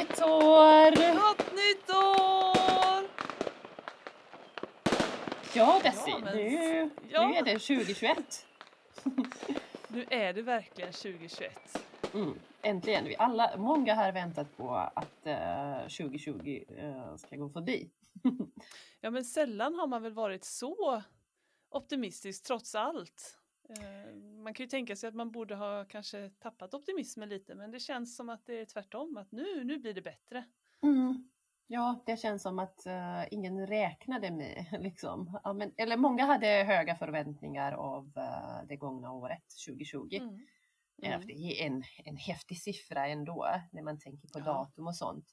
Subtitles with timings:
[0.00, 0.90] nytt år!
[1.14, 3.08] Gott nytt år!
[5.54, 6.36] Ja, Desi, ja, men...
[6.36, 7.28] nu, ja.
[7.28, 8.46] nu är det 2021.
[9.88, 11.84] nu är det verkligen 2021.
[12.14, 13.04] Mm, äntligen.
[13.04, 17.90] Vi alla, många har väntat på att eh, 2020 eh, ska gå förbi.
[19.00, 21.02] ja, men sällan har man väl varit så
[21.70, 23.39] optimistisk trots allt.
[24.50, 27.80] Man kan ju tänka sig att man borde ha kanske tappat optimismen lite, men det
[27.80, 30.44] känns som att det är tvärtom, att nu, nu blir det bättre.
[30.82, 31.30] Mm.
[31.66, 35.40] Ja, det känns som att eh, ingen räknade med, liksom.
[35.44, 40.08] Ja, men, eller många hade höga förväntningar av eh, det gångna året, 2020.
[40.12, 40.38] Mm.
[41.02, 41.20] Mm.
[41.20, 44.44] för det är en, en häftig siffra ändå när man tänker på Ja.
[44.44, 45.26] datum och sånt.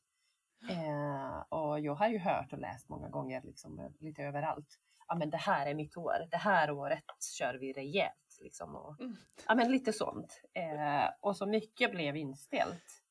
[0.70, 4.80] Eh, och jag har ju hört och läst många gånger liksom, lite överallt.
[5.08, 7.04] Ja men det här är mitt år, det här året
[7.38, 8.27] kör vi rejält.
[8.40, 9.16] Liksom, och, Mm.
[9.48, 10.42] Ja men lite sånt.
[10.54, 13.04] Eh, och så mycket blev inställt.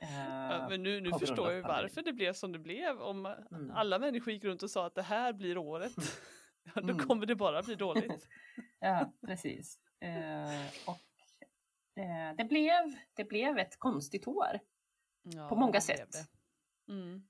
[0.00, 3.00] Eh, Ja, men nu, nu förstår jag ju varför det blev som det blev.
[3.02, 3.70] Om Mm.
[3.70, 5.92] alla människor gick runt och sa att det här blir året,
[6.62, 6.98] ja, då Mm.
[6.98, 8.28] kommer det bara bli dåligt.
[8.82, 9.78] Ja, precis.
[10.00, 11.00] Eh, och,
[12.02, 14.58] eh, det, blev, det blev ett konstigt år.
[15.22, 16.08] Ja, På många sätt.
[16.88, 17.22] Mm.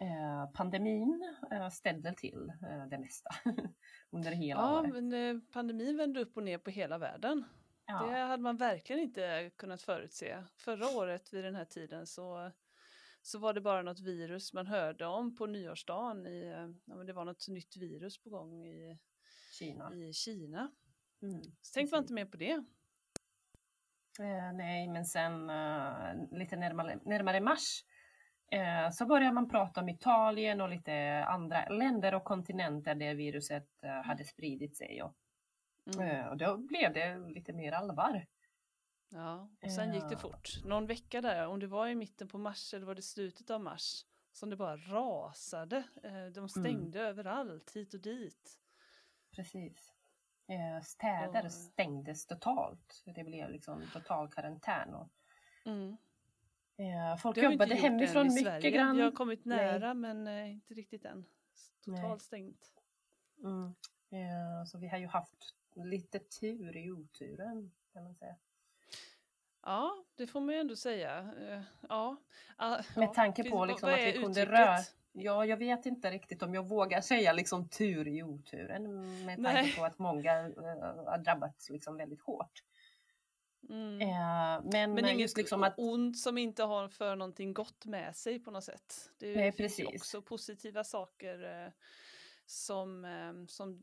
[0.00, 3.30] Eh, pandemin eh, ställde till eh, det mesta
[4.10, 4.92] under hela Ja, året.
[4.92, 7.44] men eh, pandemin vände upp och ner på hela världen.
[7.86, 10.44] Ja, Det hade man verkligen inte kunnat förutse.
[10.56, 12.52] Förra året vid den här tiden så,
[13.22, 16.26] så var det bara något virus man hörde om på nyårsdagen.
[16.26, 16.50] I,
[16.84, 18.98] ja, men det var något nytt virus på gång i,
[19.52, 19.94] Kina.
[19.94, 20.70] i Kina.
[21.22, 22.64] Mm, Så tänkte man inte mer på det.
[24.20, 27.84] Eh, nej, men sen eh, lite närmare, närmare mars
[28.50, 33.82] eh, så började man prata om Italien och lite andra länder och kontinenter där viruset
[33.84, 35.02] eh, hade spridit sig.
[35.02, 35.14] Och,
[35.94, 36.00] Mm.
[36.10, 38.26] eh, och då blev det lite mer allvar.
[39.08, 40.18] Ja, och sen gick det Ja.
[40.18, 40.48] fort.
[40.64, 43.60] Någon vecka där, om det var i mitten på mars eller var det slutet av
[43.60, 45.76] mars, som det bara rasade.
[46.02, 48.58] Eh, De stängde överallt, hit och dit.
[49.36, 49.92] Precis.
[50.48, 53.02] Eh, städer Och- stängdes totalt.
[53.04, 54.94] Det blev liksom total karantän.
[54.94, 55.08] Och,
[55.64, 55.96] Mm.
[56.80, 58.70] Eh, folk jobbade hemifrån mycket Sverige.
[58.70, 58.96] grann.
[58.96, 59.56] Vi har kommit Nej.
[59.58, 61.24] nära men eh, inte riktigt än.
[61.84, 62.20] Totalt Nej.
[62.20, 62.72] stängt.
[63.42, 63.64] Mm.
[64.10, 68.36] Eh, så vi har ju haft lite tur i oturen kan man säga.
[69.62, 71.18] Ja, det får man ju ändå säga.
[71.40, 72.16] Eh, Ja.
[72.56, 74.48] Ah, Med ja, tanke finns- på liksom att vi kunde uttrycket?
[74.50, 74.76] röra...
[75.12, 78.82] Ja, jag vet inte riktigt om jag vågar säga liksom tur i oturen
[79.26, 79.74] med tanke Nej.
[79.78, 82.62] på att många eh, har drabbats liksom väldigt hårt.
[83.68, 84.00] Mm.
[84.00, 88.16] Eh, men Men inget just liksom att ont som inte har för någonting gott med
[88.16, 89.10] sig på något sätt.
[89.18, 91.72] Det Nej, finns också positiva saker eh,
[92.46, 93.82] som, eh, som,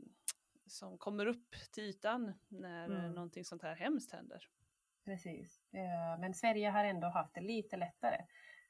[0.67, 3.11] som kommer upp till ytan när eh, Mm.
[3.11, 4.47] någonting sånt här hemskt händer.
[5.05, 5.61] Precis.
[5.73, 8.25] Eh, Men Sverige har ändå haft det lite lättare.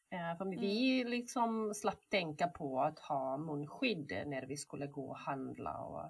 [0.10, 0.60] Eh, För Mm.
[0.60, 5.78] vi liksom slapp tänka på att ha munskydd när vi skulle gå och handla.
[5.78, 6.04] Och,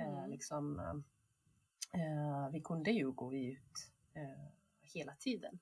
[0.00, 0.30] eh, Mm.
[0.30, 0.78] liksom,
[1.94, 3.90] eh, vi kunde ju gå ut
[4.82, 5.58] hela tiden.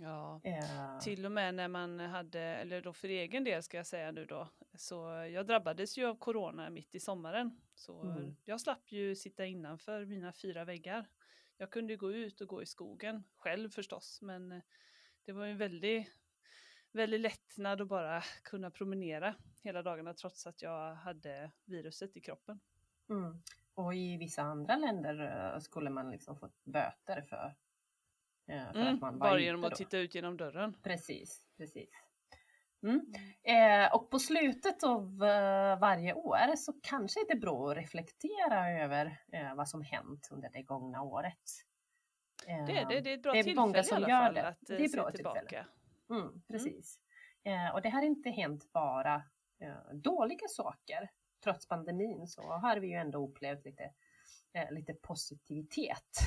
[0.00, 0.40] Ja.
[0.44, 4.10] Eh, Till och med när man hade, eller då för egen del ska jag säga
[4.12, 4.94] nu då, så
[5.32, 7.60] jag drabbades ju av corona mitt i sommaren.
[7.74, 8.36] Så Mm.
[8.44, 11.08] jag slapp ju sitta innanför mina fyra väggar.
[11.56, 14.62] Jag kunde gå ut och gå i skogen, själv förstås, men eh,
[15.24, 16.06] det var ju en väldigt,
[16.92, 22.60] väldigt lättnad att bara kunna promenera hela dagarna trots att jag hade viruset i kroppen.
[23.10, 23.42] Mm.
[23.74, 25.20] Och i vissa andra länder
[25.54, 27.54] eh, skulle man liksom fått böter för,
[28.48, 29.66] eh, för Mm, att man var bara genom då.
[29.66, 30.76] att titta ut genom dörren.
[30.82, 31.90] Precis, precis.
[32.82, 33.12] Mm.
[33.42, 38.70] Eh, och på slutet av eh, varje år så kanske det är bra att reflektera
[38.82, 41.40] över eh, vad som hänt under det gångna året.
[42.46, 44.24] Eh, Det, är- det, det är ett bra det är tillfälle många som i alla
[44.24, 44.48] fall det.
[44.48, 45.40] att Det är se bra tillbaka.
[45.40, 45.66] tillfälle.
[46.10, 46.98] Mm, precis.
[47.44, 49.22] Eh, och det har inte hänt bara
[49.92, 51.10] dåliga saker.
[51.44, 53.92] Trots pandemin så har vi ju ändå upplevt lite,
[54.52, 56.18] eh, lite positivitet.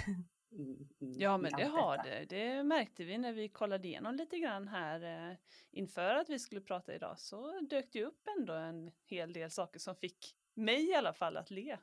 [0.50, 2.10] I, i, Ja, i men det allt har detta.
[2.10, 2.26] det.
[2.26, 5.38] Det märkte vi när vi kollade igenom lite grann här eh,
[5.72, 7.20] inför att vi skulle prata idag.
[7.20, 11.38] Så dök det upp ändå en hel del saker som fick mig i alla fall
[11.38, 11.78] att le.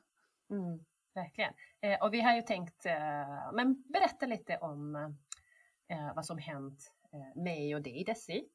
[0.49, 1.53] Mm, verkligen.
[1.81, 4.95] Eh, och vi har ju tänkt eh, men berätta lite om
[5.87, 8.49] eh, vad som hänt eh, mig och dig Desi.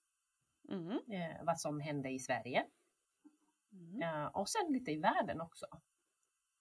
[0.71, 1.01] Mm.
[1.43, 2.65] Vad som hände i Sverige
[3.73, 4.03] Mm.
[4.03, 5.67] eh, och sen lite i världen också.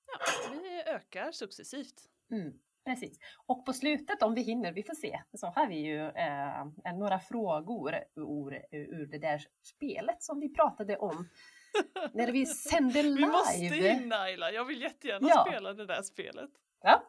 [0.07, 0.19] Ja,
[0.61, 2.01] vi ökar successivt.
[2.31, 2.53] Mm,
[2.85, 3.19] precis.
[3.45, 6.65] Och på slutet, om vi hinner, vi får se, så har vi ju eh,
[6.97, 11.29] några frågor ur, ur det där spelet som vi pratade om
[12.13, 13.15] när vi sände live.
[13.15, 15.45] Vi måste in Naila, jag vill jättegärna Ja.
[15.49, 16.49] spela det där spelet.
[16.81, 17.03] Ja.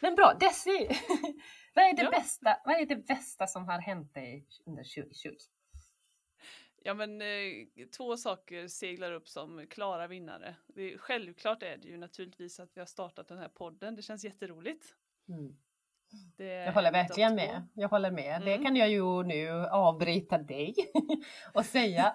[0.00, 0.88] Men bra, Desi,
[1.74, 2.10] vad, är det Ja.
[2.10, 5.28] bästa, vad är det bästa som har hänt dig under 2020?
[6.82, 10.56] Ja men eh, två saker seglar upp som klara vinnare.
[10.66, 13.96] Det, självklart är det ju naturligtvis att vi har startat den här podden.
[13.96, 14.84] Det känns jätteroligt.
[15.28, 15.56] Mm.
[16.36, 17.68] Det Jag håller verkligen med.
[17.74, 18.42] Jag håller med.
[18.42, 18.64] Det Mm.
[18.64, 20.74] kan jag ju nu avbryta dig
[21.54, 22.14] och säga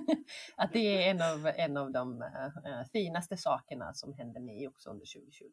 [0.56, 4.90] att det är en av, en av de eh, finaste sakerna som hände mig också
[4.90, 5.44] under 2020.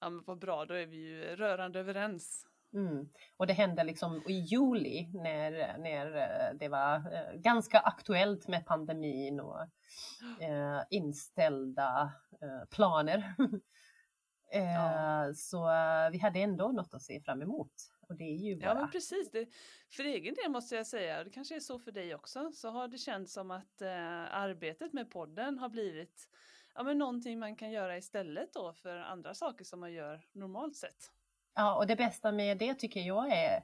[0.00, 2.46] Ja men vad bra, då är vi ju rörande överens.
[2.74, 3.08] Mm.
[3.36, 8.66] Och det hände liksom i juli när, när eh, det var eh, ganska aktuellt med
[8.66, 9.60] pandemin och
[10.40, 13.34] eh, inställda eh, planer.
[14.52, 15.34] eh, Ja.
[15.34, 17.72] Så eh, vi hade ändå något att se fram emot.
[18.08, 18.66] Och det är ju bara...
[18.66, 19.46] Ja men precis, det,
[19.90, 22.88] för egen del måste jag säga, det kanske är så för dig också, så har
[22.88, 23.82] det känts som att
[24.30, 26.28] arbetet med podden har blivit
[26.74, 30.76] ja, men någonting man kan göra istället då för andra saker som man gör normalt
[30.76, 31.10] sett.
[31.54, 33.56] Ja, och det bästa med det tycker jag är,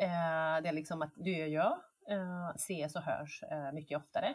[0.00, 1.78] eh, det är liksom att du och jag
[2.10, 4.34] eh, ses och hörs eh, mycket oftare.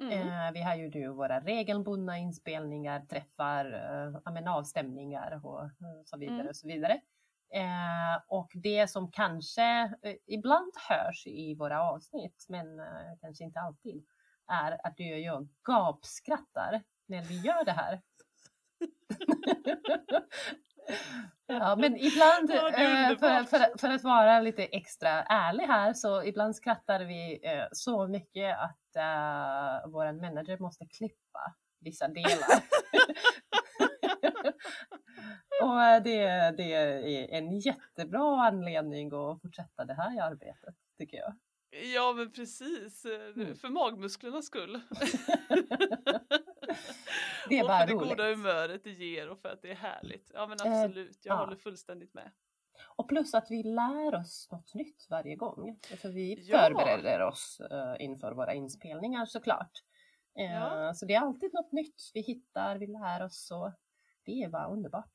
[0.00, 0.28] Mm.
[0.28, 3.64] Eh, vi har ju nu våra regelbundna inspelningar, träffar,
[4.44, 5.70] eh, avstämningar och eh,
[6.04, 6.48] så vidare Mm.
[6.48, 7.00] och så vidare.
[7.54, 9.94] Eh, och det som kanske
[10.26, 12.66] ibland hörs i våra avsnitt, men
[13.20, 14.04] kanske inte alltid,
[14.48, 18.00] är att du och jag gapskrattar när vi gör det här.
[21.46, 26.22] Ja, men ibland, Ja, eh, för, för, för att vara lite extra ärlig här, så
[26.24, 32.62] ibland skrattar vi eh, så mycket att eh, vår manager måste klippa vissa delar.
[35.62, 41.34] Och det, det är en jättebra anledning att fortsätta det här arbetet, tycker jag.
[41.94, 43.04] Ja men precis,
[43.36, 43.56] Mm.
[43.56, 44.80] för magmusklernas skull.
[47.48, 48.08] Det är och bara för det roligt.
[48.10, 50.30] goda humöret det ger och för att det är härligt.
[50.34, 51.38] Ja men Eh, absolut, jag ja.
[51.44, 52.30] håller fullständigt med.
[52.96, 55.78] Och plus att vi lär oss något nytt varje gång.
[55.90, 56.58] Alltså vi Ja.
[56.58, 59.70] förbereder oss eh, inför våra inspelningar såklart.
[60.38, 60.94] Eh, Ja.
[60.94, 63.72] Så det är alltid något nytt vi hittar, vi lär oss och
[64.24, 65.12] det är bara underbart.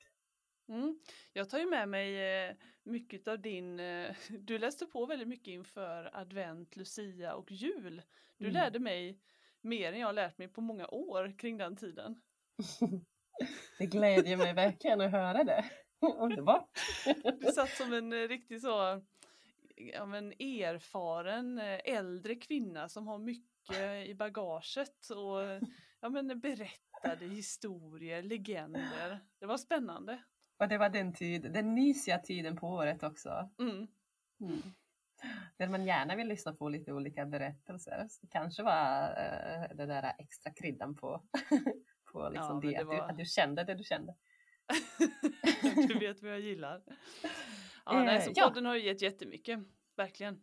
[0.69, 0.99] Mm.
[1.33, 5.47] Jag tar ju med mig eh, mycket av din, eh, du läste på väldigt mycket
[5.51, 8.01] inför advent, lucia och jul.
[8.37, 8.53] Du Mm.
[8.53, 9.19] lärde mig
[9.67, 12.21] mer än jag lärt mig på många år kring den tiden.
[13.77, 15.65] Det glädjer mig verkligen att höra det.
[16.17, 16.69] Underbart.
[17.39, 19.01] Du satt som en eh, riktig så
[19.75, 25.67] ja, men erfaren eh, äldre kvinna som har mycket i bagaget och
[25.99, 29.19] ja, men berättade historier, legender.
[29.39, 30.23] Det var spännande.
[30.59, 33.49] Och det var den tid, den mysiga tiden på året också.
[33.59, 33.87] Mm.
[34.41, 34.61] Mm.
[35.57, 38.05] Där man gärna vill lyssna på lite olika berättelser.
[38.09, 41.21] Så det kanske var uh, den där extra kryddan på,
[42.11, 44.15] på liksom Ja, det, det att, du, var- att du kände det du kände.
[45.87, 46.83] du vet vad jag gillar.
[47.85, 48.47] Ja, nej, så Eh, ja.
[48.47, 49.59] podden har ju gett jättemycket,
[49.95, 50.33] verkligen.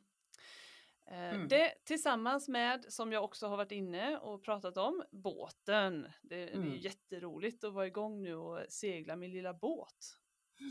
[1.11, 1.49] Eh, Mm.
[1.49, 6.03] Det tillsammans med, som jag också har varit inne och pratat om, båten.
[6.23, 6.77] Det, det är Mm.
[6.77, 10.17] jätteroligt att vara igång nu och segla min lilla båt.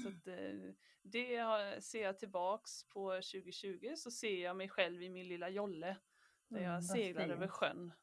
[0.03, 5.01] Så att, eh, det har- ser jag tillbaks på 2020 så ser jag mig själv
[5.03, 5.97] i min lilla jolle.
[6.47, 7.93] Där Mm, jag seglar över sjön.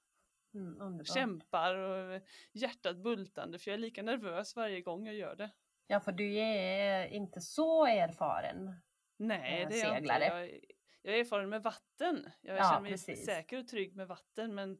[0.54, 1.04] Mm.
[1.04, 2.20] Kämpar och
[2.52, 5.50] hjärtat bultande för jag är lika nervös varje gång jag gör det.
[5.86, 8.74] Ja, för du är inte så erfaren.
[9.16, 10.12] Nej, eh, det är jag inte.
[10.14, 10.60] Jag, är-
[11.02, 12.30] jag är erfaren med vatten.
[12.40, 13.24] Jag Ja, känner mig precis.
[13.26, 14.54] säker och trygg med vatten.
[14.54, 14.78] Men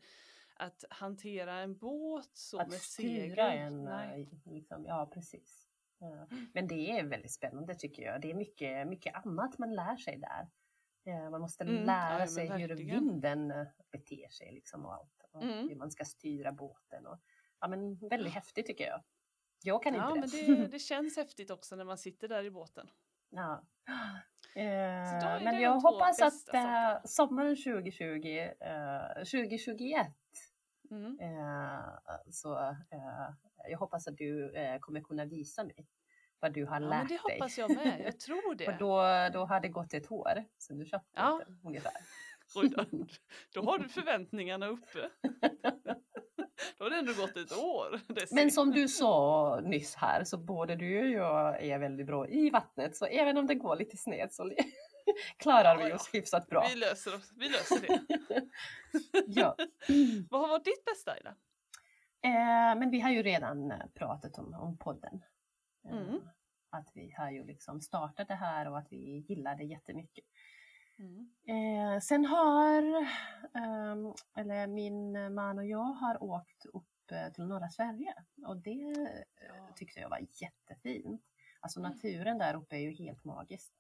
[0.57, 3.39] att hantera en båt så att med segel.
[3.39, 4.23] en, nej.
[4.47, 5.70] eh, liksom, ja precis.
[6.01, 6.27] Ja.
[6.55, 8.21] Men det är väldigt spännande tycker jag.
[8.21, 10.49] Det är mycket, mycket annat man lär sig där.
[11.13, 14.95] Eh, Man måste Mm, ja, lära men sig hur vinden eh, beter sig liksom och
[14.95, 15.25] allt.
[15.33, 15.69] Och Mm.
[15.69, 17.07] hur man ska styra båten.
[17.07, 17.19] Och,
[17.61, 19.03] ja, men väldigt häftigt tycker jag.
[19.63, 20.63] Jag kan Ja, inte men det.
[20.63, 22.91] det, det känns häftigt också när man sitter där i båten.
[23.31, 23.65] Ja.
[24.55, 28.29] Eh, men det jag hoppas att bästa eh, sommaren 2020,
[28.61, 30.07] eh, 2021
[30.91, 31.19] Mm.
[31.21, 31.79] Eh,
[32.31, 33.29] så eh,
[33.69, 35.87] jag hoppas att du eh, kommer kunna visa mig
[36.41, 37.39] vad du har Ja, lärt men det dig.
[37.39, 38.03] hoppas jag med.
[38.05, 38.77] Jag tror det.
[38.79, 38.97] då,
[39.39, 41.43] då har det gått ett år sedan du köpte Ja.
[41.47, 41.93] den ungefär.
[43.55, 43.63] Då.
[43.63, 45.11] har du förväntningarna uppe.
[46.79, 48.01] Då har det ändå gått ett år.
[48.35, 52.51] Men som du sa nyss här så både du och jag är väldigt bra i
[52.51, 54.51] vattnet så även om det går lite snett så
[55.37, 56.67] klarar vi oss hyfsat bra.
[56.69, 57.33] Vi löser, oss.
[57.37, 58.01] vi löser det.
[59.27, 59.57] ja.
[60.31, 61.35] Vad har varit ditt bästa Ida?
[62.23, 65.25] Eh, men vi har ju redan eh, pratat om, om podden.
[65.85, 66.21] Eh, Mm.
[66.73, 70.25] Att vi har ju liksom startat det här och att vi gillar det jättemycket.
[70.99, 71.31] Mm.
[71.47, 72.83] Eh, sen har,
[73.55, 76.87] ehm, eller min man och jag har åkt upp
[77.35, 78.15] till norra Sverige
[78.47, 79.09] och det
[79.49, 79.69] Ja.
[79.77, 81.23] tyckte jag var jättefint.
[81.61, 83.73] Alltså naturen där uppe är ju helt magisk.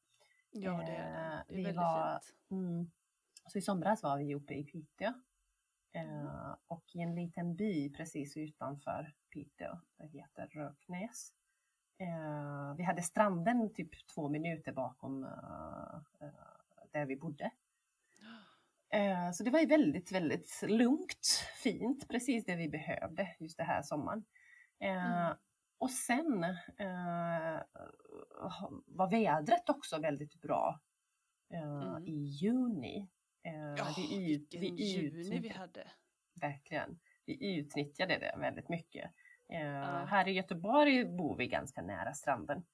[0.50, 2.50] Ja, det är Det är vi väldigt var- fint.
[2.50, 2.90] Mm.
[3.46, 5.12] Så i somras var vi uppe i Piteå
[5.92, 11.32] Eh, och i en liten by precis utanför Piteå, det heter Röknäs.
[11.98, 17.50] Eh, vi hade stranden typ två minuter bakom eh, eh, där vi bodde.
[18.92, 21.26] Eh, så det var ju väldigt, väldigt lugnt,
[21.62, 24.24] fint, precis det vi behövde just det här sommaren.
[24.80, 25.36] Eh, Mm.
[25.78, 26.40] Och sen
[28.86, 30.80] var vädret också väldigt bra
[31.50, 32.04] Mm.
[32.06, 33.08] i juni.
[33.42, 35.90] Eh, Ja, vi ut, vilken vi juni vi hade.
[36.40, 36.98] Verkligen.
[37.26, 39.10] Vi utnyttjade det väldigt mycket.
[39.48, 40.04] Eh, Ja.
[40.04, 42.66] Här i Göteborg bor vi ganska nära stranden.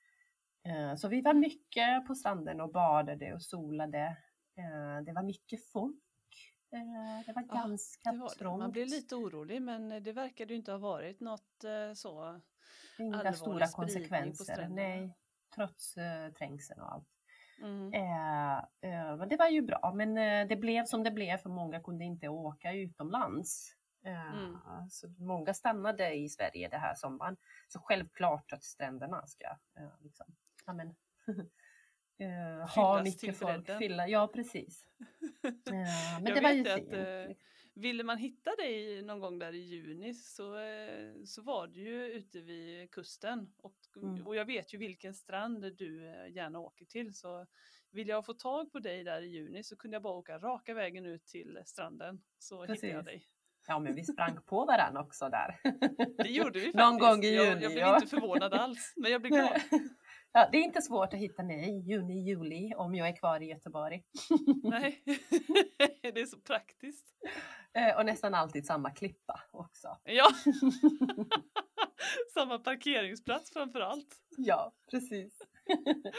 [0.64, 4.16] Eh, så vi var mycket på stranden och badade och solade.
[4.56, 6.02] Eh, det var mycket folk.
[6.72, 8.58] Eh, det var Ja, ganska Det var trångt.
[8.58, 12.40] Man blev lite orolig men det verkade ju inte ha varit något eh, så.
[12.98, 14.68] Inga stora konsekvenser.
[14.68, 15.14] Nej,
[15.54, 17.08] trots eh, trängseln och allt.
[17.62, 17.92] Mm.
[17.94, 21.50] Eh, eh, men det var ju bra, men eh, det blev som det blev för
[21.50, 23.72] många kunde inte åka utomlands.
[24.04, 24.56] Eh, Mm.
[24.90, 27.36] Så många stannade i Sverige det här sommaren.
[27.68, 29.46] Så självklart att stränderna ska
[29.78, 30.26] eh, liksom,
[30.66, 30.88] ja, men,
[32.18, 33.78] eh, ha mycket folk.
[33.78, 34.88] Fylla, ja, precis.
[35.64, 36.92] Men Jag det var ju fint.
[36.92, 37.36] att,
[37.76, 40.56] Ville man hitta dig någon gång där i juni så,
[41.24, 43.52] så var du ju ute vid kusten.
[43.56, 44.26] Och, Mm.
[44.26, 47.14] och jag vet ju vilken strand du eh, gärna åker till.
[47.14, 47.46] Så
[47.90, 50.74] vill jag få tag på dig där i juni så kunde jag bara åka raka
[50.74, 52.22] vägen ut till stranden.
[52.38, 53.22] Så hittade jag Precis.
[53.22, 53.28] dig.
[53.68, 55.60] Ja, men vi sprang på varandra också där.
[56.16, 56.74] Det gjorde vi faktiskt.
[56.84, 57.94] Någon gång i jag, juni, jag blev ja.
[57.94, 58.92] inte förvånad alls.
[58.96, 59.60] Men jag blev glad.
[60.32, 63.40] Ja, det är inte svårt att hitta mig i juni, juli om jag är kvar
[63.42, 64.02] i Göteborg.
[64.62, 65.02] Nej,
[66.02, 67.06] det är så praktiskt.
[67.76, 69.98] Eh, Och nästan alltid samma klippa också.
[70.04, 70.28] Ja,
[72.34, 74.16] samma parkeringsplats framför allt.
[74.36, 75.38] Ja, precis.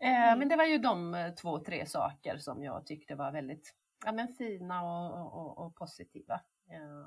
[0.00, 0.38] Eh, Mm.
[0.38, 4.12] Men det var ju de eh, två, tre saker som jag tyckte var väldigt ja,
[4.12, 6.40] men fina och, och, och, positiva.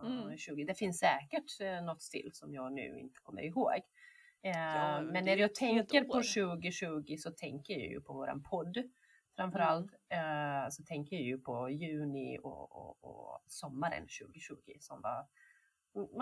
[0.04, 0.38] Mm.
[0.38, 0.64] 20.
[0.64, 3.80] Det finns säkert något till som jag nu inte kommer ihåg.
[4.42, 6.56] Ja, men när jag tänker på år.
[6.56, 8.78] 2020 så tänker jag ju på våran podd.
[9.42, 9.52] Mm.
[9.52, 15.28] Framförallt eh, så tänker jag ju på juni och, och, och sommaren 2020 som var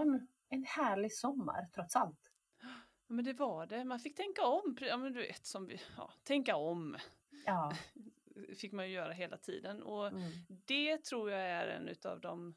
[0.01, 2.31] mm, en härlig sommar trots allt.
[2.61, 2.67] Ja,
[3.07, 4.77] Men det var det, man fick tänka om.
[4.81, 6.97] Ja, men du vet, som vi, ja, tänka om
[7.45, 7.73] Ja,
[8.57, 9.83] fick man ju göra hela tiden.
[9.83, 12.55] Och mm, det tror jag är en av de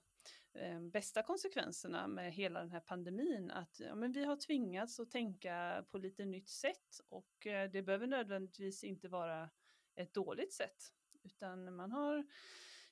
[0.55, 3.51] eh, bästa konsekvenserna med hela den här pandemin.
[3.51, 7.83] Att ja, men vi har tvingats att tänka på lite nytt sätt och eh, det
[7.83, 9.51] behöver nödvändigtvis inte vara
[9.95, 10.93] ett dåligt sätt.
[11.23, 12.27] Utan man har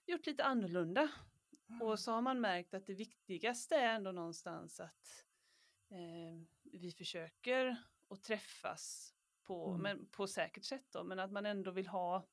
[0.06, 1.10] gjort lite annorlunda.
[1.82, 5.26] Och så har man märkt att det viktigaste är ändå någonstans att
[5.90, 7.76] eh, vi försöker
[8.08, 9.82] att träffas på, Mm.
[9.82, 12.26] men på säkert sätt då, men att man ändå vill ha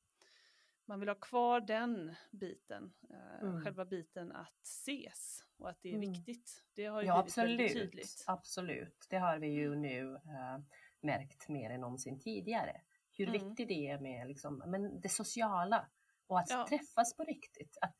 [0.84, 3.64] man vill ha kvar den biten, eh, Mm.
[3.64, 6.12] själva biten att ses och att det är Mm.
[6.12, 6.64] viktigt.
[6.74, 7.90] Det har ju Ja, blivit väldigt absolut.
[7.90, 8.24] tydligt.
[8.26, 9.06] Absolut.
[9.10, 10.58] Det har vi ju nu eh,
[11.00, 12.80] märkt mer än någonsin tidigare.
[13.18, 13.48] Hur Mm.
[13.48, 15.88] viktigt det är med liksom, men det sociala
[16.26, 16.66] och att Ja.
[16.68, 17.78] träffas på riktigt.
[17.80, 17.96] Att,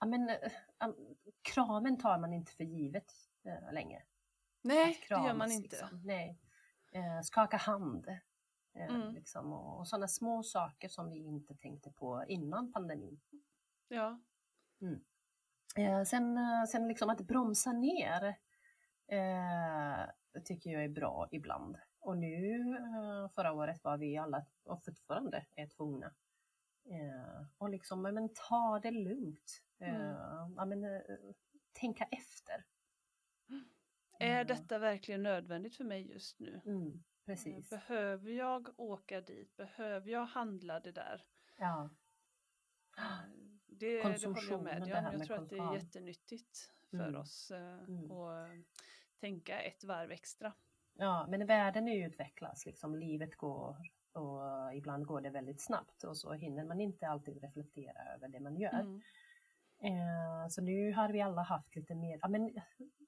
[0.00, 0.36] ja, men, eh,
[1.42, 3.12] kramen tar man inte för givet
[3.44, 4.02] eh, längre.
[4.62, 5.68] Nej, Att det gör man kramas, inte.
[5.76, 6.02] Liksom.
[6.04, 6.38] Nej.
[6.92, 8.08] Eh, skaka hand.
[8.08, 9.14] Eh, Mm.
[9.14, 13.20] liksom, och, och sådana små saker som vi inte tänkte på innan pandemin.
[13.88, 14.20] Ja,
[15.76, 16.38] Eh, sen,
[16.68, 18.36] sen liksom att bromsa ner
[20.44, 21.76] tycker jag är bra ibland.
[22.00, 26.06] Och nu eh, förra året var vi alla och fortfarande är tvungna.
[26.90, 29.62] Eh, och liksom, men, ta det lugnt.
[29.80, 30.54] Eh, Mm.
[30.56, 31.00] ja, men, eh,
[31.72, 32.64] tänka efter.
[34.20, 36.60] är Eh, detta verkligen nödvändigt för mig just nu?
[36.66, 37.70] Mm, precis.
[37.70, 39.56] Behöver jag åka dit?
[39.56, 41.24] Behöver jag handla det där?
[41.56, 41.90] Ja.
[42.98, 43.04] Eh,
[43.66, 45.04] Det, det håller jag med dig om.
[45.12, 47.20] Jag tror att det är jättenyttigt för Mm.
[47.20, 48.10] oss eh, Mm.
[48.10, 48.50] att
[49.20, 50.52] tänka ett varv extra.
[51.00, 53.76] Ja, men världen utvecklas, liksom livet går
[54.12, 58.40] och ibland går det väldigt snabbt och så hinner man inte alltid reflektera över det
[58.40, 58.80] man gör.
[58.80, 59.00] Mm.
[59.82, 62.54] Eh, så nu har vi alla haft lite mer, ja men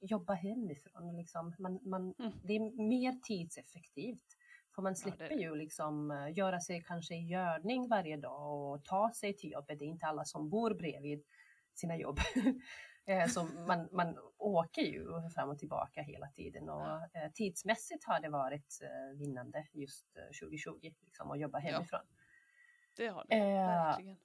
[0.00, 1.54] jobba hemifrån liksom.
[1.58, 2.32] Man, man, Mm.
[2.44, 4.36] Det är mer tidseffektivt.
[4.74, 5.34] För man Ja, slipper det.
[5.34, 9.78] ju liksom göra sig kanske i görning varje dag och ta sig till jobbet.
[9.78, 11.24] Det är inte alla som bor bredvid
[11.74, 12.18] sina jobb.
[13.10, 18.20] Eh, Så man, man åker ju fram och tillbaka hela tiden och eh, tidsmässigt har
[18.20, 21.72] det varit eh, vinnande just eh, 2020 liksom, att jobba Ja.
[21.72, 22.00] hemifrån.
[22.96, 24.16] Det har det, Eh, verkligen.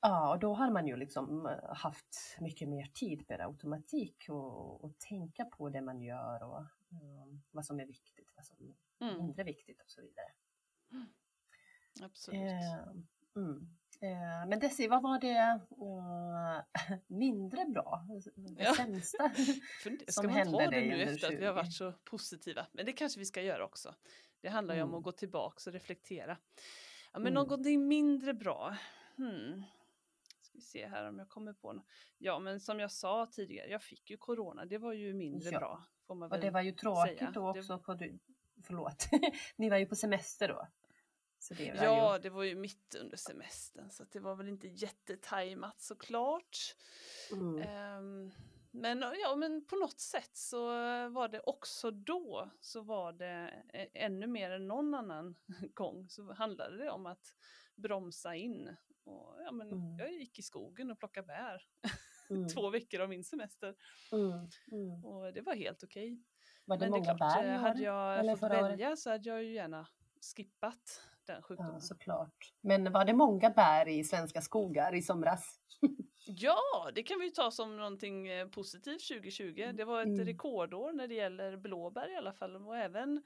[0.00, 4.98] Ja, och då har man ju liksom haft mycket mer tid per automatik och, och
[4.98, 6.58] tänka på det man gör och
[6.92, 10.32] eh, vad som är viktigt, vad som är Mm, mindre viktigt och så vidare.
[12.02, 12.40] absolut.
[12.42, 12.88] Eh,
[13.36, 13.76] mm.
[14.00, 18.04] Eh, men Desi, vad var det uh, mindre bra?
[18.36, 18.74] Det Ja.
[18.74, 19.28] sämsta?
[19.82, 21.56] För, ska som man hände ta det dig nu efter att vi har 20?
[21.56, 22.66] varit så positiva?
[22.72, 23.94] Men det kanske vi ska göra också.
[24.40, 24.98] Det handlar ju om Mm.
[24.98, 26.36] att gå tillbaka och reflektera.
[27.12, 27.34] Ja, men Mm.
[27.34, 28.76] någonting mindre bra.
[29.16, 29.62] Hmm.
[30.42, 31.84] Ska vi se här om jag kommer på något.
[32.18, 34.64] Ja, men som jag sa tidigare, jag fick ju corona.
[34.64, 35.58] Det var ju mindre Ja.
[35.58, 35.84] bra.
[36.06, 37.30] Får man Och väl det var ju tråkigt säga.
[37.30, 37.78] då Det- också.
[37.78, 38.18] På, du-
[38.62, 39.08] förlåt,
[39.56, 40.66] ni var ju på semester då.
[41.48, 46.56] Det Ja, det var ju mitt under semestern så det var väl inte jättetajmat såklart.
[47.30, 47.36] ju...
[47.36, 47.62] Mm.
[47.62, 48.30] Ehm,
[48.70, 50.66] men, ja, men på något sätt så
[51.08, 55.36] var det också då så var det ä- ännu mer än någon annan
[55.74, 57.34] gång så handlade det om att
[57.74, 58.76] bromsa in.
[59.04, 59.98] Och, ja, men Mm.
[59.98, 61.62] Jag gick i skogen och plockade bär
[62.30, 62.48] Mm.
[62.48, 63.74] två veckor av min semester
[64.12, 64.48] Mm.
[64.72, 65.04] Mm.
[65.04, 66.22] och det var helt okej.
[66.64, 69.52] Var det Men det är klart, bär hade jag fått välja så hade jag ju
[69.52, 69.86] gärna
[70.36, 71.72] skippat den sjukdomen.
[71.74, 72.52] Ja, såklart.
[72.60, 75.60] Men var det många bär i svenska skogar i somras?
[76.28, 79.72] Ja, det kan vi ta som någonting eh, positivt 2020.
[79.74, 80.26] Det var ett Mm.
[80.26, 83.22] rekordår när det gäller blåbär i alla fall och även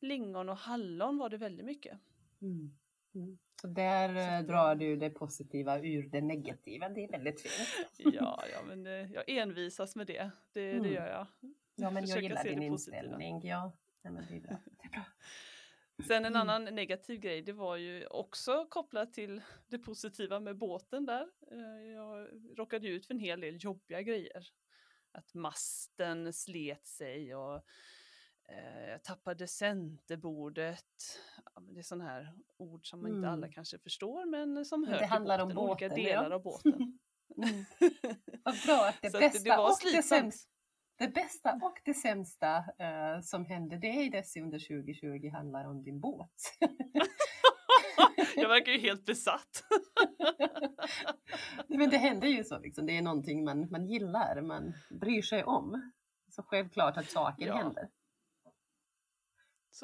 [0.00, 1.98] lingon och hallon var det väldigt mycket.
[2.42, 2.76] Mm.
[3.14, 3.38] Mm.
[3.60, 6.88] Så där Så eh, drar du det positiva ur det negativa.
[6.88, 7.88] Det är väldigt fint.
[8.14, 10.30] Ja, ja men eh, jag envisas med det.
[10.52, 10.82] Det, Mm.
[10.82, 11.26] det gör jag.
[11.76, 12.96] Ja, men jag Försöka gillar din positiva.
[12.98, 13.40] inställning.
[13.46, 13.72] Ja,
[14.02, 14.56] Nej, men det är bra.
[14.64, 15.02] Det är bra.
[16.02, 16.48] Sen en Mm.
[16.48, 21.28] annan negativ grej, det var ju också kopplat till det positiva med båten där.
[21.50, 24.46] Eh, Jag råkade ut för en hel del jobbiga grejer.
[25.12, 27.54] Att masten slet sig och
[28.48, 31.20] eh, jag tappade centerbordet.
[31.60, 33.52] Det är sådana här ord som inte alla Mm.
[33.52, 36.34] kanske förstår men som Men hör det till handlar om båten, olika båten, delar ja.
[36.36, 36.72] av båten.
[36.72, 37.64] Mm.
[38.44, 40.50] Vad bra att det Så att bästa var och det sämsta
[40.98, 46.30] det bästa och det sämsta eh, som hände dig under 2020 handlar om din båt.
[48.36, 49.62] Jag verkar ju helt besatt.
[51.68, 52.86] Men det händer ju så, liksom.
[52.86, 55.92] det är någonting man, man gillar, man bryr sig om.
[56.30, 57.88] Så självklart att saker Ja, händer.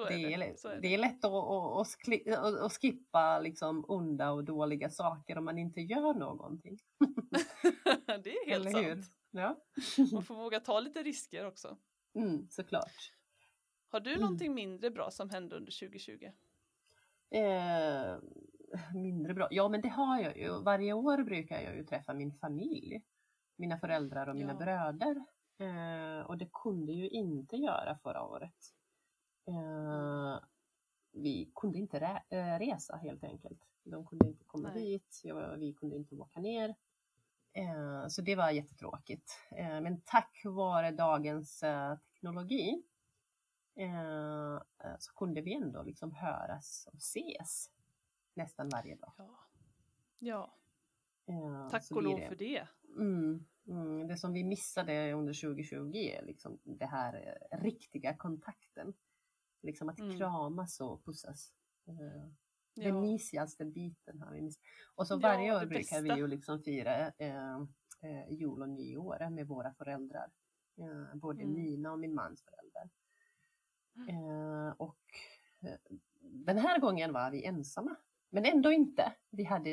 [0.04, 0.34] Är Det det.
[0.34, 0.94] är, Så är det det.
[0.94, 6.14] är lätt att, att, att, skippa liksom onda och dåliga saker om man inte gör
[6.14, 6.78] någonting.
[8.06, 9.02] det är helt Eller hur?
[9.30, 9.60] Ja,
[10.12, 11.76] Man får våga ta lite risker också.
[12.14, 13.12] mm, såklart.
[13.88, 14.20] Har du Mm.
[14.22, 16.32] någonting mindre bra som hände under 2020?
[17.30, 18.18] Eh,
[18.94, 19.48] mindre bra.
[19.50, 20.62] Ja, men det har jag ju.
[20.62, 23.02] Varje år brukar jag ju träffa min familj.
[23.56, 24.58] Mina föräldrar och mina Ja.
[24.58, 25.24] bröder.
[25.58, 28.74] Eh, och det kunde ju inte göra förra året.
[29.48, 30.38] Eh,
[31.12, 33.60] vi kunde inte eh, resa helt enkelt.
[33.84, 34.84] De kunde inte komma Nej.
[34.84, 36.74] dit, jag, vi kunde inte åka ner.
[37.52, 39.32] Eh, så det var jättetråkigt.
[39.50, 42.82] Eh, men tack vare dagens eh, teknologi
[44.98, 47.70] så kunde vi ändå liksom höras och ses
[48.34, 49.12] nästan varje dag.
[49.16, 49.46] Ja.
[50.18, 50.54] Ja,
[51.70, 52.68] tack och lov för det.
[52.96, 58.94] Mm, mm, det som vi missade under 2020 är liksom det här riktiga kontakten.
[59.62, 60.18] Liksom att Mm.
[60.18, 61.52] kramas och pussas.
[61.86, 62.28] Eh,
[62.74, 62.84] Ja.
[62.84, 64.62] Den mysigaste biten har vi missat.
[65.00, 67.56] Och så Ja, varje år det brukar vi ju liksom fira eh,
[68.02, 70.30] eh, jul och nyår med våra föräldrar.
[70.78, 71.54] Eh, både Mm.
[71.54, 72.88] mina och min mans föräldrar.
[74.08, 74.98] Eh, och
[75.62, 75.78] eh,
[76.20, 77.96] den här gången var vi ensamma.
[78.30, 79.12] Men ändå inte.
[79.30, 79.70] Vi hade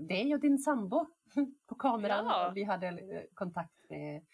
[0.00, 1.06] dig och din sambo
[1.66, 2.24] på kameran.
[2.24, 2.48] Ja.
[2.48, 4.24] Och vi hade kontakt med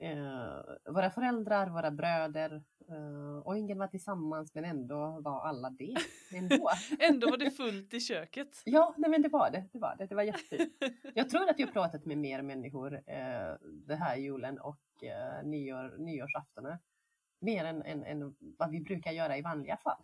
[0.00, 2.62] eh, våra föräldrar, våra bröder.
[2.88, 5.96] Eh, och ingen var tillsammans men ändå var alla det.
[6.34, 6.70] Ändå.
[6.98, 8.62] Ändå var det fullt i köket.
[8.64, 9.68] Ja, nej men det var det.
[9.72, 10.06] Det var det.
[10.06, 10.84] Det var jättefint.
[11.14, 15.98] Jag tror att jag pratat med mer människor eh, det här julen och eh, nyår,
[15.98, 16.78] nyårsaftonen.
[17.40, 20.02] Mer än, än, än vad vi brukar göra i vanliga fall.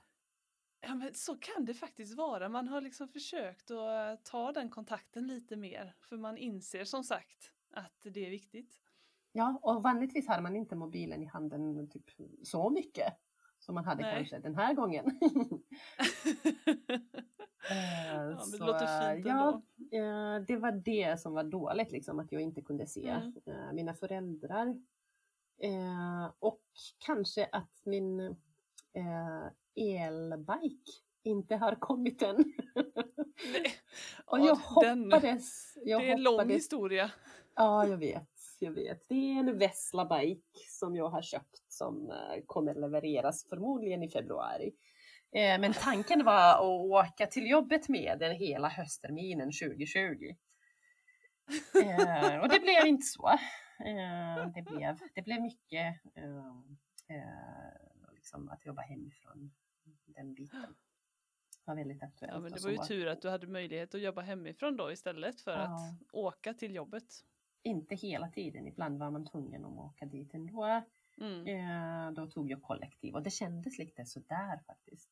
[0.80, 2.48] Ja, men så kan det faktiskt vara.
[2.48, 5.94] Man har liksom försökt att ta den kontakten lite mer.
[6.00, 8.80] För man inser som sagt att det är viktigt.
[9.36, 12.04] Ja, och vanligtvis har man inte mobilen i handen typ
[12.42, 13.12] så mycket
[13.58, 14.14] som man hade Nej.
[14.16, 15.04] kanske den här gången.
[17.70, 19.96] Eh, ja, så, det låter fint ja, ändå.
[19.96, 23.32] eh, det var det som var dåligt, liksom, att jag inte kunde se Mm.
[23.46, 24.76] eh, mina föräldrar.
[26.38, 26.62] Och
[26.98, 28.36] kanske att min
[29.76, 32.36] elbike inte har kommit än.
[34.26, 35.74] Och Ja, jag hoppades.
[35.84, 37.10] Jag det är en lång hoppades historia.
[37.54, 38.30] Ja, jag vet.
[38.58, 39.08] Jag vet.
[39.08, 44.08] Det är en Vesla Bike som jag har köpt som eh, kommer levereras förmodligen i
[44.10, 44.66] februari.
[45.32, 50.34] Eh, Men tanken var att åka till jobbet med den hela höstterminen 2020.
[51.84, 53.30] Eh, Och det blev inte så.
[54.54, 55.94] Det blev, det blev mycket
[58.14, 59.52] liksom att jobba hemifrån
[60.06, 60.74] den biten.
[61.64, 62.34] var väldigt aktuellt.
[62.34, 65.40] Ja, men det var ju tur att du hade möjlighet att jobba hemifrån då istället
[65.40, 65.58] för Ja.
[65.64, 67.04] att åka till jobbet.
[67.66, 70.82] Inte hela tiden, ibland var man tvungen att åka dit ändå.
[71.20, 71.46] Mm.
[71.46, 75.10] Eh, då tog jag kollektiv och det kändes lite sådär faktiskt.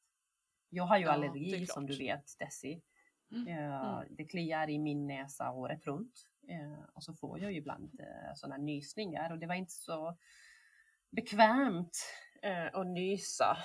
[0.70, 2.82] Jag har ju Ja, allergi som du vet Desi.
[3.30, 4.06] Mm, Eh, mm.
[4.10, 6.28] Det kliar i min näsa året runt.
[6.48, 10.16] Eh, och så får jag ju ibland eh, sådana nysningar och det var inte så
[11.10, 11.98] bekvämt
[12.42, 13.56] eh, att nysa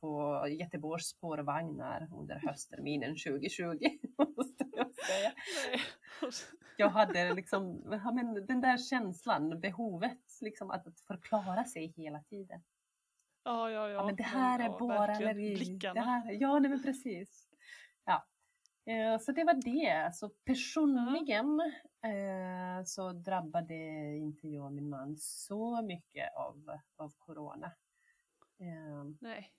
[0.00, 3.78] på Göteborgs spårvagnar under höstterminen 2020.
[4.36, 5.32] måste jag säga.
[5.70, 5.80] Nej.
[6.76, 12.22] Jag hade liksom ja, men den där känslan, behovet liksom att, att förklara sig hela
[12.22, 12.62] tiden.
[13.44, 13.94] Ja, ja, ja.
[13.94, 15.30] Ja, men det här är ja, bara verkligen.
[15.30, 15.54] allergi.
[15.54, 15.94] Blickarna.
[15.94, 17.48] Det här, ja, nej, men precis.
[18.04, 18.26] Ja.
[18.92, 20.14] Eh, Så det var det.
[20.14, 21.60] Så personligen
[22.04, 23.74] eh, så drabbade
[24.16, 27.72] inte jag och min man så mycket av, av corona.
[28.60, 29.52] Eh, Nej.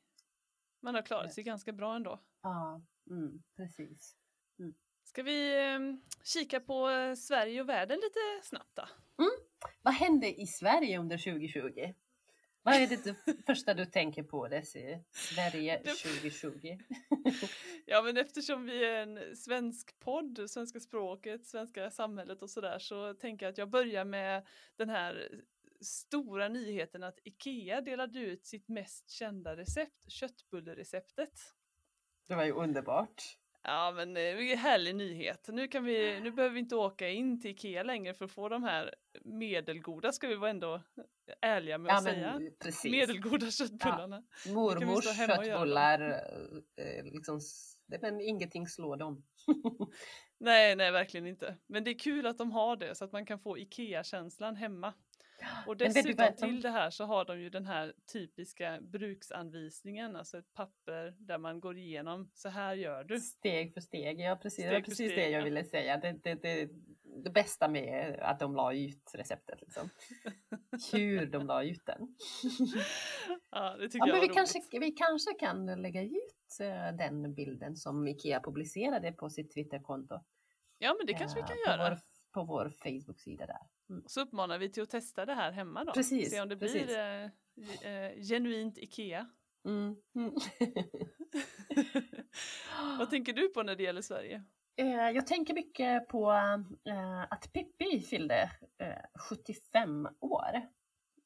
[0.80, 2.20] Man har klarat sig ganska bra ändå.
[2.42, 4.16] Ja, mm, precis.
[5.04, 5.80] Ska vi eh,
[6.24, 8.88] kika på eh, Sverige och världen lite snabbt då?
[9.82, 11.94] Vad hände i Sverige under 2020?
[12.64, 15.04] Vad är det första du tänker på Desi?
[15.12, 16.78] Sverige Det- 2020?
[17.86, 23.14] Ja, men eftersom vi är en svensk podd, svenska språket, svenska samhället och sådär så
[23.14, 25.42] tänker jag att jag börjar med den här
[25.82, 31.32] stora nyheten att Ikea delade ut sitt mest kända recept, köttbullereceptet.
[32.28, 33.24] Det var ju underbart.
[33.64, 35.48] Ja men det är en härlig nyhet.
[35.52, 38.50] Nu, kan vi, nu behöver vi inte åka in till Ikea längre för att få
[38.50, 40.82] de här medelgoda ska vi vara ändå
[41.42, 42.40] ärliga med Ja, att säga.
[42.64, 42.92] precis.
[42.92, 44.24] Medelgoda köttbullarna.
[44.48, 45.46] Mormors göra dem.
[45.46, 46.02] köttbullar,
[46.78, 49.24] eh, liksom, s- det- men ingenting slår dem.
[50.40, 51.58] Nej, nej verkligen inte.
[51.68, 54.94] Men det är kul att de har det så att man kan få Ikea-känslan hemma.
[55.68, 60.54] Och dessutom till det här så har de ju den här typiska bruksanvisningen, alltså ett
[60.54, 63.20] papper där man går igenom, så här gör du.
[63.20, 64.58] Steg för steg, ja precis.
[64.58, 65.46] det Steg var för precis steg, det jag ja.
[65.46, 65.98] ville säga.
[65.98, 66.70] Det, det, det,
[67.24, 69.62] det bästa med att de la ut receptet.
[69.62, 69.90] Liksom.
[70.94, 72.00] Hur de la ut den.
[73.52, 76.98] Ja, det tycker Ja, jag men vi, var kanske, vi kanske kan lägga ut eh,
[76.98, 80.20] den bilden som Ikea publicerade på sitt Twitterkonto.
[80.78, 81.90] Ja, men det kanske vi eh, kan på göra.
[81.90, 82.00] Vår,
[82.34, 83.60] på vår Facebook-sida där.
[84.06, 85.94] Så uppmanar vi till att testa det här hemma då.
[85.94, 86.86] Precis, Se om det precis.
[86.86, 87.32] blir
[87.84, 89.30] eh, eh, genuint Ikea.
[89.66, 89.96] Mm.
[90.16, 90.34] Mm.
[93.00, 94.44] Vad tänker du på när det gäller Sverige?
[94.76, 96.32] Eh, Jag tänker mycket på
[96.86, 100.62] eh, att Pippi fyllde eh, 75 år.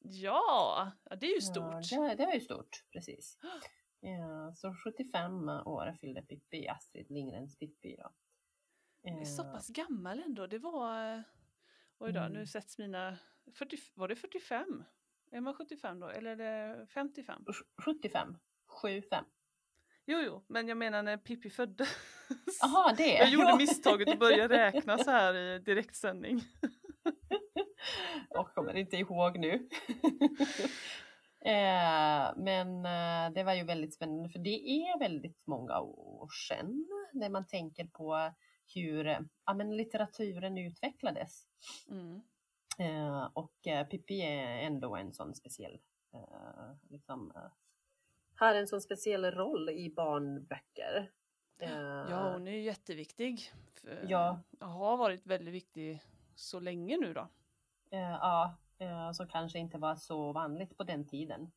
[0.00, 1.90] Ja, det är ju stort.
[1.90, 3.38] Ja, det, det var ju stort, precis.
[4.00, 7.96] Ja, så 75 år fyllde Pippi, Astrid Lindgrens Pippi.
[7.98, 8.10] Då.
[9.02, 10.46] Det är så Eh, pass gammal ändå.
[10.46, 11.22] Det var...
[11.98, 12.32] Oj då, Mm.
[12.32, 13.16] nu sätts mina...
[13.58, 14.84] 40, var det 45?
[15.32, 16.08] Är man 75 då?
[16.08, 17.44] Eller är det 55?
[17.84, 18.36] 75,
[18.82, 19.24] 75.
[20.06, 21.88] Jo, jo, men jag menar när Pippi föddes.
[22.60, 23.14] Jaha, det.
[23.14, 26.40] Jag gjorde misstaget att börja räkna så här i direktsändning.
[28.30, 29.68] Jag kommer inte ihåg nu.
[31.40, 36.86] Eh, Men eh, det var ju väldigt spännande för det är väldigt många år sedan
[37.12, 38.32] när man tänker på
[38.74, 41.46] hur eh, ja, men litteraturen utvecklades.
[41.90, 42.22] Mm.
[42.78, 45.80] Eh, och eh, Pippi är ändå en sån speciell,
[46.14, 47.50] eh, liksom, eh,
[48.36, 51.10] har en sån speciell roll i barnböcker.
[51.58, 53.40] Ja, hon är ju jätteviktig.
[53.80, 54.40] För- Ja.
[54.60, 56.02] Har varit väldigt viktig
[56.34, 57.28] så länge nu då.
[57.90, 61.52] ja, eh, som kanske inte var så vanligt på den tiden.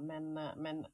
[0.00, 0.86] Men men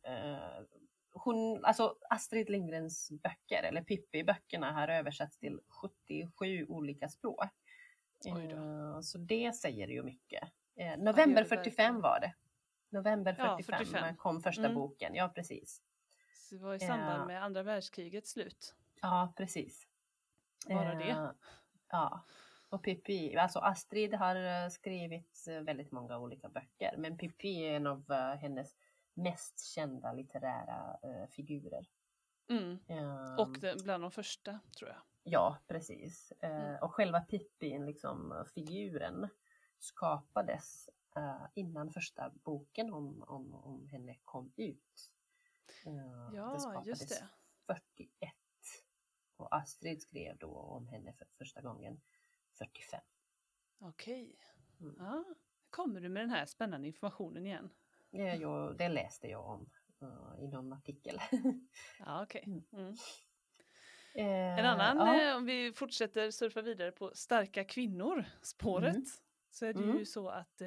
[1.14, 7.44] hon, alltså Astrid Lindgrens böcker, eller Pippi-böckerna, har översatts till 77 olika språk.
[8.26, 10.48] Eh, så det säger ju mycket.
[10.76, 12.00] Eh, november det 45 verkligen.
[12.00, 12.34] var det.
[12.90, 14.16] November Ja, 45, 45.
[14.16, 14.74] kom första Mm.
[14.74, 15.82] boken, ja precis.
[16.34, 17.26] Så det var i samband Ja.
[17.26, 18.74] med andra världskrigets slut.
[19.02, 19.86] Ja, precis.
[20.68, 21.34] Bara det.
[21.90, 22.24] Ja.
[22.68, 28.12] Och Pippi, alltså Astrid har skrivit väldigt många olika böcker, men Pippi är en av
[28.36, 28.76] hennes
[29.14, 31.86] mest kända litterära eh, figurer.
[32.48, 32.78] Mm.
[32.88, 35.00] Eh, Och den, bland de första tror jag.
[35.22, 36.32] Ja, precis.
[36.40, 36.82] Eh, Mm.
[36.82, 39.28] Och själva Pippi, liksom figuren,
[39.78, 45.10] skapades eh, innan första boken om, om, om henne kom ut.
[45.86, 47.28] Eh, Ja, just det.
[47.66, 48.32] 41.
[49.36, 52.00] Och Astrid skrev då om henne för första gången
[52.58, 53.00] 45.
[53.78, 54.36] Okej.
[54.80, 54.96] Mm.
[54.98, 55.24] Ja.
[55.70, 57.70] Kommer du med den här spännande informationen igen?
[58.18, 59.70] Jag, det läste jag om
[60.02, 61.20] eh, i någon artikel.
[61.98, 62.44] Ja, okej.
[62.46, 62.62] Mm.
[62.72, 62.94] Mm.
[64.14, 65.30] Eh, En annan, ja.
[65.30, 68.94] eh, om vi fortsätter surfa vidare på starka kvinnor spåret.
[68.94, 69.06] Mm.
[69.50, 69.98] Så är det Mm.
[69.98, 70.62] ju så att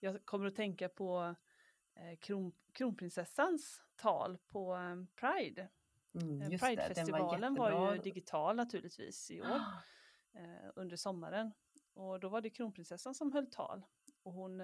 [0.00, 1.34] jag kommer att tänka på
[2.20, 4.76] kron, kronprinsessans tal på
[5.14, 5.68] Pride.
[6.14, 9.60] Mm, Pridefestivalen var, var, ju digital naturligtvis i år
[10.34, 11.52] eh, under sommaren.
[11.94, 13.84] Och då var det kronprinsessan som höll tal.
[14.22, 14.60] Och hon,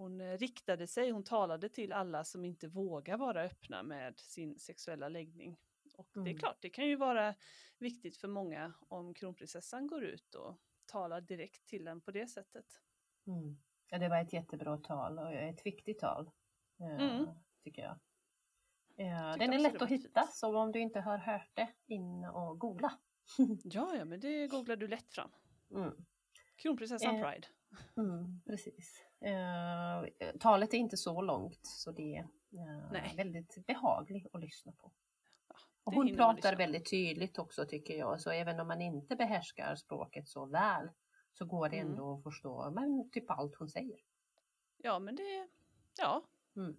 [0.00, 4.58] hon eh, riktade sig, hon talade till alla som inte vågar vara öppna med sin
[4.58, 5.56] sexuella läggning.
[5.96, 6.38] Och det är Mm.
[6.38, 7.34] klart, det kan ju vara
[7.78, 12.66] viktigt för många om kronprinsessan går ut och talar direkt till en på det sättet.
[13.26, 13.58] Mm.
[13.90, 16.30] Ja, det var ett jättebra tal och ett viktigt tal.
[16.80, 17.26] eh, Mm.
[17.64, 17.98] Tycker jag.
[18.96, 20.34] Eh, Tyckte Den är lätt att hitta fint.
[20.34, 22.98] så om du inte har hört det, in och googla.
[23.64, 25.30] Ja, ja, men det googlar du lätt fram.
[25.70, 25.92] Mm.
[26.56, 27.46] Kronprinsessan Eh, Pride.
[27.96, 29.04] Mm, precis.
[29.20, 30.04] Eh,
[30.40, 34.92] talet är inte så långt så det är eh, väldigt behagligt att lyssna på.
[35.84, 40.28] Och hon pratar väldigt tydligt också tycker jag, så även om man inte behärskar språket
[40.28, 40.90] så väl
[41.32, 41.90] så går det Mm.
[41.90, 43.98] ändå att förstå men typ allt hon säger.
[44.76, 45.48] Ja, men det,
[45.98, 46.24] ja,
[46.56, 46.76] Mm.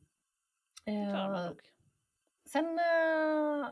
[0.86, 1.62] det klarar man Eh, nog.
[2.46, 3.70] sen eh,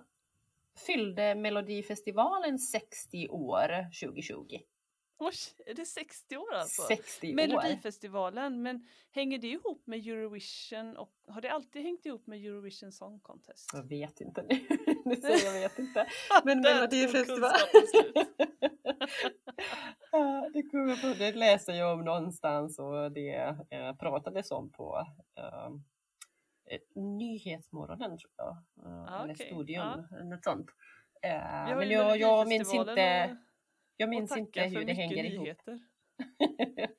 [0.86, 3.68] fyllde Melodifestivalen 60 år
[4.02, 4.60] 2020.
[5.22, 6.82] Oj, är det 60 år alltså?
[6.82, 7.36] 60 år!
[7.36, 12.92] Melodifestivalen, men hänger det ihop med Eurovision och har det alltid hängt ihop med Eurovision
[12.92, 13.70] Song Contest?
[13.74, 14.60] Jag vet inte nu.
[15.06, 16.08] nu säger jag vet inte.
[16.44, 17.58] Men Melodifestivalen...
[20.12, 25.08] Ja, det, kommer på, det läser jag om någonstans och det eh, pratades om på
[25.38, 25.66] eh,
[26.76, 28.58] eh, Nyhetsmorgonen tror jag.
[28.86, 29.46] Eh, Ah, eller okej.
[29.46, 30.70] Studion, eller något sånt.
[31.22, 33.38] Eh, men jag, jag minns inte,
[34.00, 35.44] jag minns inte hur det hänger ihop.
[35.44, 35.80] nyheter.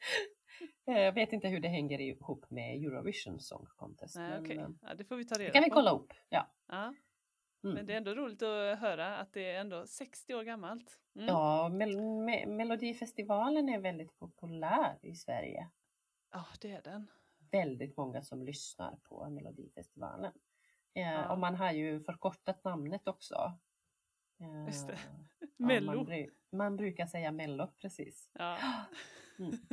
[0.87, 4.17] Eh, jag vet inte hur det hänger ihop med Eurovision Song Contest.
[4.17, 4.57] Nej, men, okej.
[4.57, 5.75] eh, Ja, det får vi ta det reda kan vi på.
[5.75, 6.13] kolla upp.
[6.29, 6.51] Ja.
[6.69, 6.95] Ja,
[7.65, 7.75] Mm.
[7.75, 10.99] men det är ändå roligt att höra att det är ändå 60 år gammalt.
[11.15, 11.27] Mm.
[11.29, 15.69] Ja, Mel Me Melodifestivalen är väldigt populär i Sverige.
[16.33, 17.11] Ja, det är den.
[17.51, 20.33] Väldigt många som lyssnar på Melodifestivalen.
[20.95, 21.33] Eh, Ja.
[21.33, 23.59] Och man har ju förkortat namnet också.
[24.41, 24.99] Eh, Just det.
[25.41, 25.95] ja, Mello.
[25.95, 28.31] Man, bru man brukar säga Mello, precis.
[28.33, 28.59] Ja.
[29.39, 29.53] Mm.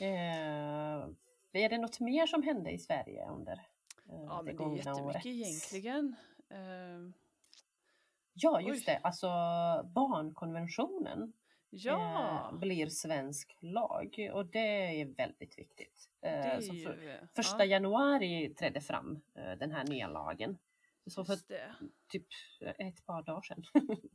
[0.00, 1.08] Eh,
[1.52, 3.60] är det något mer som hände i Sverige under eh,
[4.08, 5.26] ja, det men det är gångna jättemycket året?
[5.26, 6.16] egentligen.
[6.50, 7.14] Ehm,
[8.40, 8.94] Ja, just Oj.
[8.94, 9.00] det.
[9.02, 9.26] Alltså
[9.94, 11.32] barnkonventionen
[11.70, 16.08] ja, eh, blir svensk lag och det är väldigt viktigt.
[16.22, 16.84] Eh, är ju...
[16.84, 20.58] för, eh, första ja, januari trädde fram eh, den här nya lagen.
[21.10, 21.74] Så för det.
[22.08, 22.26] typ
[22.78, 23.64] ett par dagar sedan.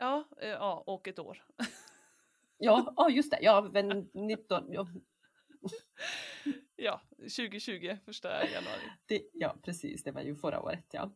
[0.00, 1.44] Ja, eh, ja, och ett år.
[2.58, 3.38] ja, ja, just det.
[3.42, 4.86] Ja, men 19, ja,
[6.76, 8.80] Ja, 2020, första januari.
[9.06, 10.02] det, ja, precis.
[10.02, 10.84] Det var ju förra året.
[10.92, 11.12] Ja.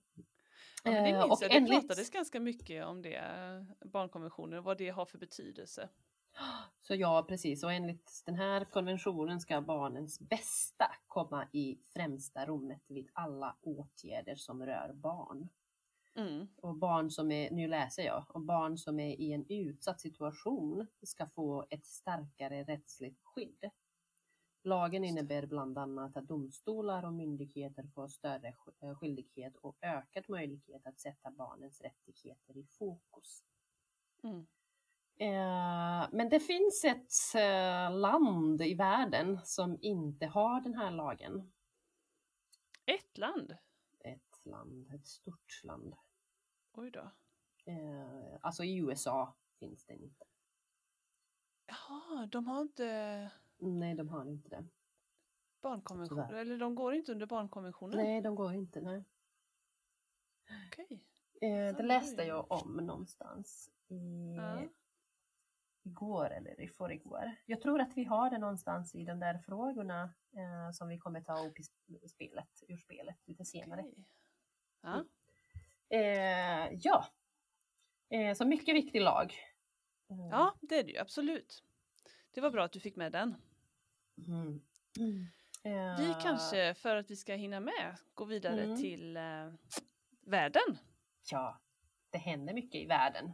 [0.85, 4.59] Ja, det Eh, minns och jag, det enligt- pratades ganska mycket om det, eh, barnkonventionen,
[4.59, 5.89] och vad det har för betydelse.
[6.81, 7.65] Så ja, precis.
[7.65, 14.35] Och enligt den här konventionen ska barnens bästa komma i främsta rummet vid alla åtgärder
[14.35, 15.49] som rör barn.
[16.15, 16.49] Mm.
[16.57, 20.87] Och barn som är, nu läser jag, och barn som är i en utsatt situation
[21.03, 23.71] ska få ett starkare rättsligt skydd.
[24.65, 30.87] Lagen innebär bland annat att domstolar och myndigheter får större eh, skyldighet och ökad möjlighet
[30.87, 33.45] att sätta barnens rättigheter i fokus.
[34.23, 34.47] Mm.
[35.17, 41.53] Eh, Men det finns ett eh, land i världen som inte har den här lagen.
[42.87, 43.57] Ett land?
[44.05, 45.95] Ett land, ett stort land.
[46.73, 47.11] Oj då.
[47.65, 50.25] Eh, Alltså i USA finns det inte.
[51.67, 54.65] Jaha, de har inte Nej, de har inte det.
[55.61, 56.41] barnkonventionen, Tyvärr.
[56.41, 57.97] eller de går inte under barnkonventionen?
[57.99, 58.81] Nej, de går inte.
[58.81, 59.05] Nej.
[60.69, 61.05] Okej.
[61.41, 64.63] Eh, det läste jag om någonstans i, Ja.
[65.85, 67.37] Igår eller i förrgår.
[67.47, 70.03] Jag tror att vi har det någonstans i de där frågorna
[70.37, 73.81] eh, som vi kommer ta upp i sp- spelet, ur spelet lite senare.
[73.81, 74.05] okej.
[74.83, 75.05] Ja.
[75.89, 77.07] Eh, ja,
[78.11, 79.35] eh, så mycket viktig lag.
[80.11, 81.63] Eh, ja, det är det ju absolut.
[82.35, 83.35] Det var bra att du fick med den.
[84.29, 84.63] Mm.
[84.99, 85.27] Mm.
[85.65, 88.77] Eh, Vi kanske, för att vi ska hinna med, går vidare Mm.
[88.77, 89.53] till eh,
[90.21, 90.79] världen.
[91.31, 91.61] Ja,
[92.11, 93.33] det händer mycket i världen.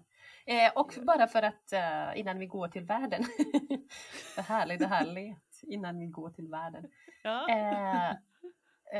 [0.48, 1.00] Eh, och det.
[1.00, 3.24] bara för att eh, innan vi går till världen.
[4.36, 5.62] Vad härligt det här lät.
[5.62, 6.90] Innan vi går till världen.
[7.22, 7.48] Ja.
[7.50, 8.10] Eh,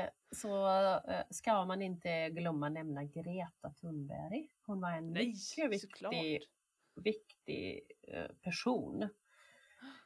[0.01, 0.67] eh, så
[1.09, 4.49] eh, ska man inte glömma nämna Greta Thunberg.
[4.63, 6.13] Hon var en Nej, mycket såklart.
[6.13, 6.49] viktig,
[6.95, 9.09] viktig eh, person.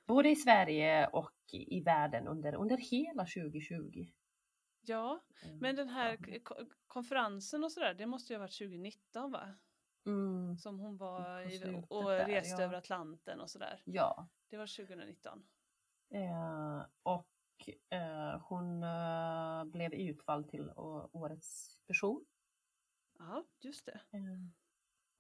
[0.07, 4.07] Både i Sverige och i, världen under, under hela 2020.
[4.81, 5.25] Ja,
[5.61, 6.19] men den här
[6.87, 9.55] konferensen och sådär, det måste ju ha varit 2019 va?
[10.07, 12.67] Mm, Som hon var i, och där, reste ja.
[12.67, 13.83] över Atlanten och sådär.
[13.85, 15.47] ja, Det var 2019.
[16.11, 17.29] Eh, och
[17.91, 20.73] eh, hon eh, blev utvald till
[21.13, 22.25] årets person
[23.19, 24.01] Ja, just det.
[24.11, 24.21] eh,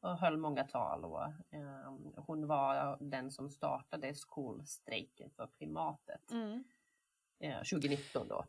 [0.00, 1.04] och höll många tal.
[1.04, 6.64] Och, eh, hon var den som startade skolstrejken för klimatet Mm.
[7.38, 8.44] eh, 2019 då.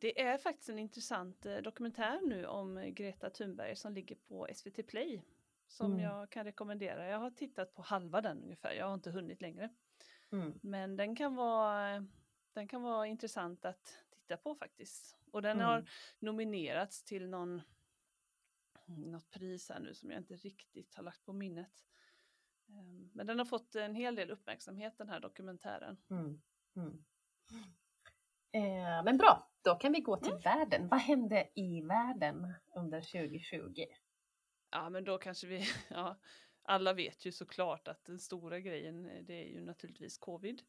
[0.00, 4.48] Det är faktiskt en intressant eh, dokumentär nu om eh, Greta Thunberg som ligger på
[4.54, 5.22] SVT Play.
[5.68, 6.00] Som Mm.
[6.04, 7.06] jag kan rekommendera.
[7.08, 9.70] Jag har tittat på halva den ungefär, jag har inte hunnit längre.
[10.32, 10.58] Mm.
[10.62, 12.06] Men den kan vara,
[12.52, 15.16] den kan vara intressant att titta på faktiskt.
[15.30, 15.66] Och den Mm.
[15.66, 17.62] har nominerats till någon,
[18.86, 21.84] något pris här nu som jag inte riktigt har lagt på minnet.
[22.68, 25.96] Ehm, Men den har fått en hel del uppmärksamhet den här dokumentären.
[26.10, 26.40] Mm.
[26.76, 27.04] Mm.
[28.52, 30.42] Eh, men bra, då kan vi gå till Mm.
[30.42, 30.88] världen.
[30.88, 33.84] Vad hände i världen under 2020?
[34.70, 36.18] Ja men då kanske vi, ja,
[36.62, 40.62] alla vet ju såklart att den stora grejen eh, det är ju naturligtvis covid.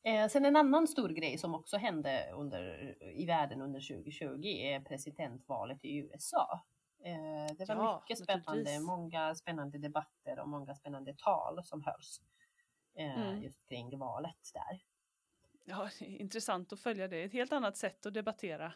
[0.08, 4.80] Eh, sen en annan stor grej som också hände under, i världen under 2020 är
[4.80, 6.60] presidentvalet i USA.
[7.04, 12.20] Eh, det var Ja, mycket spännande, många spännande debatter och många spännande tal som hölls
[12.98, 13.42] eh, Mm.
[13.42, 14.80] just kring valet där.
[15.70, 17.22] Ja, intressant att följa det.
[17.22, 18.72] Ett helt annat sätt att debattera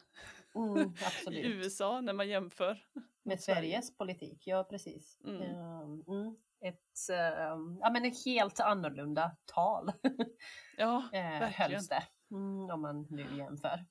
[0.55, 0.95] Mm,
[1.31, 1.47] i.
[1.47, 2.87] USA när man jämför.
[3.23, 3.57] Med Sverige.
[3.61, 5.19] Sveriges politik, ja precis.
[5.25, 5.43] Mm.
[5.43, 6.37] Ehm, mm.
[6.65, 9.93] Ett, ehm, ja, men ett helt annorlunda tal
[10.79, 13.85] Ja, eh, hölls det, mm, om man nu jämför.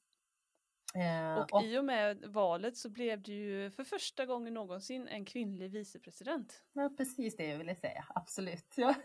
[0.95, 5.25] Eh, Och i och med valet så blev det ju för första gången någonsin en
[5.25, 6.63] kvinnlig vicepresident.
[6.73, 8.73] ja, precis det jag ville säga, absolut.
[8.75, 8.95] Ja.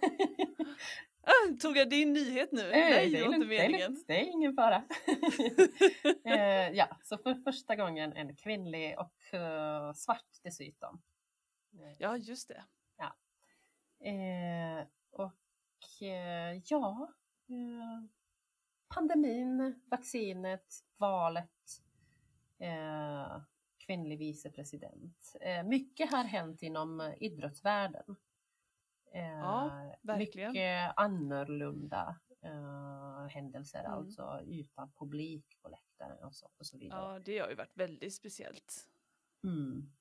[1.26, 2.62] Ah, tog jag din nyhet nu?
[2.62, 4.04] Eh, Nej, det, är inte meningen.
[4.06, 4.84] det är ingen fara.
[6.24, 11.02] eh, ja, så för första gången en kvinnlig och eh, svart dessutom.
[11.72, 12.64] Eh, Ja, just det.
[14.00, 17.12] Eh, och eh, ja,
[17.48, 18.04] eh,
[18.94, 21.50] pandemin, vaccinet, valet,
[23.86, 25.36] kvinnlig vicepresident.
[25.64, 28.16] Mycket har hänt inom idrottsvärlden.
[29.12, 30.52] Eh, Ja, verkligen.
[30.52, 33.92] Mycket annorlunda eh, händelser, Mm.
[33.92, 37.12] alltså utan publik på läktaren och så, och så vidare.
[37.12, 38.88] Ja, det har ju varit väldigt speciellt.
[39.44, 39.92] Mm.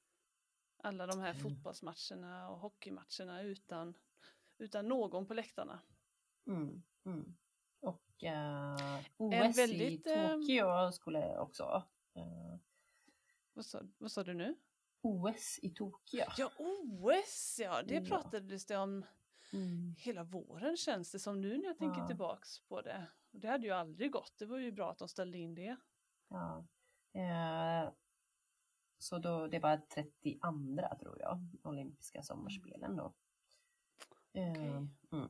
[0.78, 1.41] Alla de här Mm.
[1.44, 3.94] fotbollsmatcherna och hockeymatcherna utan,
[4.58, 5.80] utan någon på läktarna.
[6.48, 7.36] Mm, mm.
[7.80, 11.84] Och eh, OS väldigt, i eh, Tokyo skulle också.
[12.13, 12.56] Eh,
[13.54, 14.56] Vad sa, vad sa du nu?
[15.06, 16.24] OS i Tokyo.
[16.38, 18.06] Ja, OS ja, det Ja.
[18.06, 19.06] pratades det om
[19.54, 19.96] Mm.
[19.98, 22.08] hela våren känns det som nu när jag tänker Ja.
[22.08, 23.08] tillbaks på det.
[23.32, 25.76] Och Det hade ju aldrig gått, det var ju bra att de ställde in det.
[26.28, 26.65] Ja.
[27.13, 27.91] Eh,
[28.98, 33.13] så då, det var 32 tror jag, olympiska sommarspelen då.
[34.34, 34.68] Eh, Okej.
[35.12, 35.30] mm.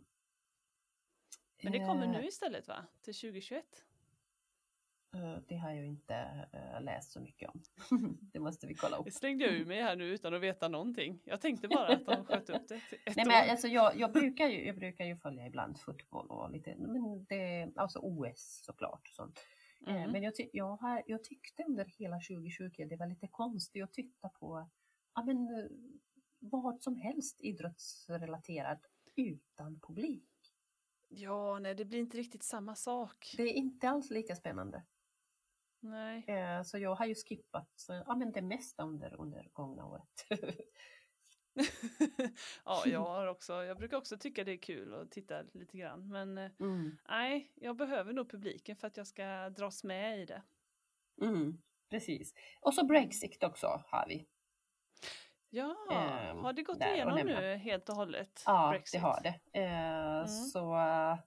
[1.63, 2.85] Men det kommer Eh, nu istället va?
[3.01, 3.85] Till 2021?
[5.15, 6.15] Eh, Det har jag inte
[6.53, 7.61] eh, läst så mycket om.
[8.33, 9.05] det måste vi kolla upp.
[9.05, 11.21] Det slängde jag ur mig här nu utan att veta någonting.
[11.25, 13.29] Jag tänkte bara att de sköt upp det ett Nej, år.
[13.31, 17.25] men alltså jag, jag, brukar ju, jag brukar ju följa ibland fotboll och lite, men
[17.29, 19.01] det, alltså OS såklart.
[19.09, 19.39] och Sånt.
[19.87, 20.11] Eh, Mm.
[20.11, 23.93] Men jag, ty, jag, har, jag tyckte under hela 2020 det var lite konstigt att
[23.93, 24.69] titta på
[25.15, 25.69] ja, men,
[26.39, 28.79] vad som helst idrottsrelaterat
[29.15, 30.29] utan publik.
[31.07, 33.33] Ja, nej det blir inte riktigt samma sak.
[33.37, 34.83] Det är inte alls lika spännande.
[35.89, 36.23] Nej.
[36.27, 40.25] Eh, Så jag har ju skippat eh, ja, men det mesta under, under gångna året.
[42.65, 46.07] ja, jag har också, jag brukar också tycka det är kul att titta lite grann.
[46.09, 46.97] Men eh, Mm.
[47.09, 50.43] nej, jag behöver nog publiken för att jag ska dras med i det.
[51.21, 51.57] Mm.
[51.89, 52.33] Precis.
[52.61, 54.27] Och så Brexit också har vi.
[55.49, 58.43] Ja, Ehm, har det gått igenom nu helt och hållet?
[58.45, 59.01] Ja, Brexit?
[59.01, 59.59] det har det.
[59.59, 60.27] Eh, Mm.
[60.27, 61.17] Så eh,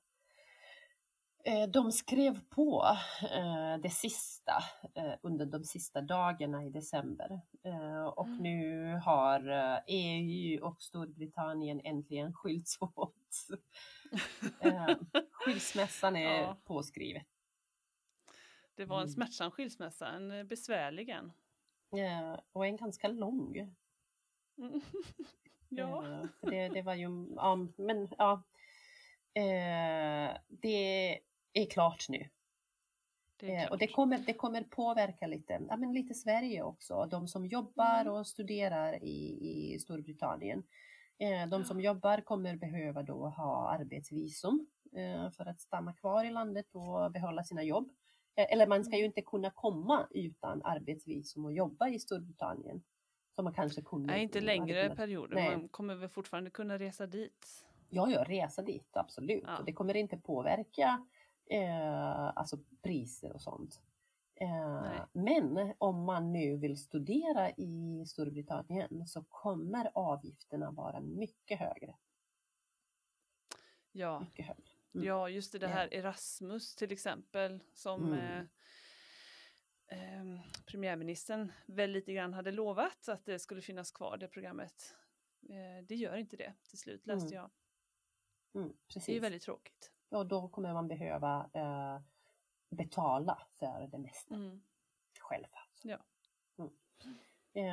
[1.69, 2.85] de skrev på
[3.23, 4.53] eh, det sista
[4.95, 7.41] eh, under de sista dagarna i december.
[7.65, 8.43] Eh, och Mm.
[8.43, 13.15] nu har eh, EU och Storbritannien äntligen skilts åt.
[14.61, 14.97] eh,
[15.33, 16.57] skilsmässan är Ja.
[16.65, 17.27] påskrivet.
[18.75, 19.13] Det var en Mm.
[19.15, 21.33] smärtsam skilsmässa, en eh, besvärlig en.
[22.01, 23.75] Eh, och en ganska lång.
[25.71, 26.05] Ja.
[26.07, 28.43] Eh, det, det var ju, ja, men ja.
[29.35, 31.19] Eh, det
[31.53, 32.29] är klart nu.
[33.37, 33.71] Det är Eh, klart.
[33.71, 37.07] och det kommer, det kommer påverka lite, ja, men lite Sverige också.
[37.11, 38.13] De som jobbar Mm.
[38.13, 39.39] och studerar i,
[39.75, 40.63] i Storbritannien.
[41.19, 46.31] Eh, de som jobbar kommer behöva då ha arbetsvisum eh, för att stanna kvar i
[46.31, 47.91] landet och behålla sina jobb.
[48.37, 52.83] Eller man ska ju inte kunna komma utan arbetsvisum och jobba i Storbritannien.
[53.35, 54.07] Som man kanske kunde.
[54.13, 55.35] Nej, inte längre kunnat- perioder.
[55.35, 55.57] Nej.
[55.57, 57.65] Man kommer väl fortfarande kunna resa dit.
[57.91, 59.43] Ja, ja, resa dit, absolut.
[59.47, 59.59] Ja.
[59.59, 61.07] Och det kommer inte påverka
[61.51, 63.83] eh, alltså priser och sånt.
[64.35, 71.97] Eh, men om man nu vill studera i Storbritannien så kommer avgifterna vara mycket högre.
[73.93, 74.63] Ja, Mycket högre.
[74.95, 75.07] Mm.
[75.07, 78.19] ja just det, det här Erasmus till exempel som Mm.
[78.19, 78.45] eh,
[79.99, 84.95] eh, premiärministern väl lite grann hade lovat att det skulle finnas kvar det programmet.
[85.43, 87.35] Eh, det gör inte det till slut läste Mm.
[87.35, 87.51] jag.
[88.63, 88.77] Mm,
[89.07, 89.93] Det är väldigt tråkigt.
[90.11, 92.01] Och då kommer man behöva eh,
[92.71, 94.61] betala för det mesta Mm.
[95.21, 95.47] själv.
[95.53, 95.89] alltså.
[95.89, 95.99] Ja.
[96.59, 96.71] Mm.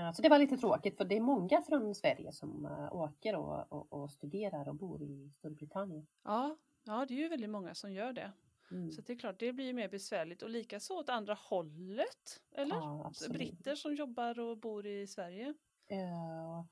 [0.07, 3.35] Eh, så det var lite tråkigt för det är många från Sverige som eh, åker
[3.35, 6.07] och, och, och studerar och bor i Storbritannien.
[6.23, 8.31] Ja, ja, det är ju väldigt många som gör det.
[8.71, 8.91] Mm.
[8.91, 12.43] Så det är klart, det blir ju mer besvärligt och likaså åt andra hållet.
[12.51, 12.75] Eller?
[12.75, 13.11] Ja.
[13.29, 15.53] Britter som jobbar och bor i Sverige.
[15.87, 16.65] Eh,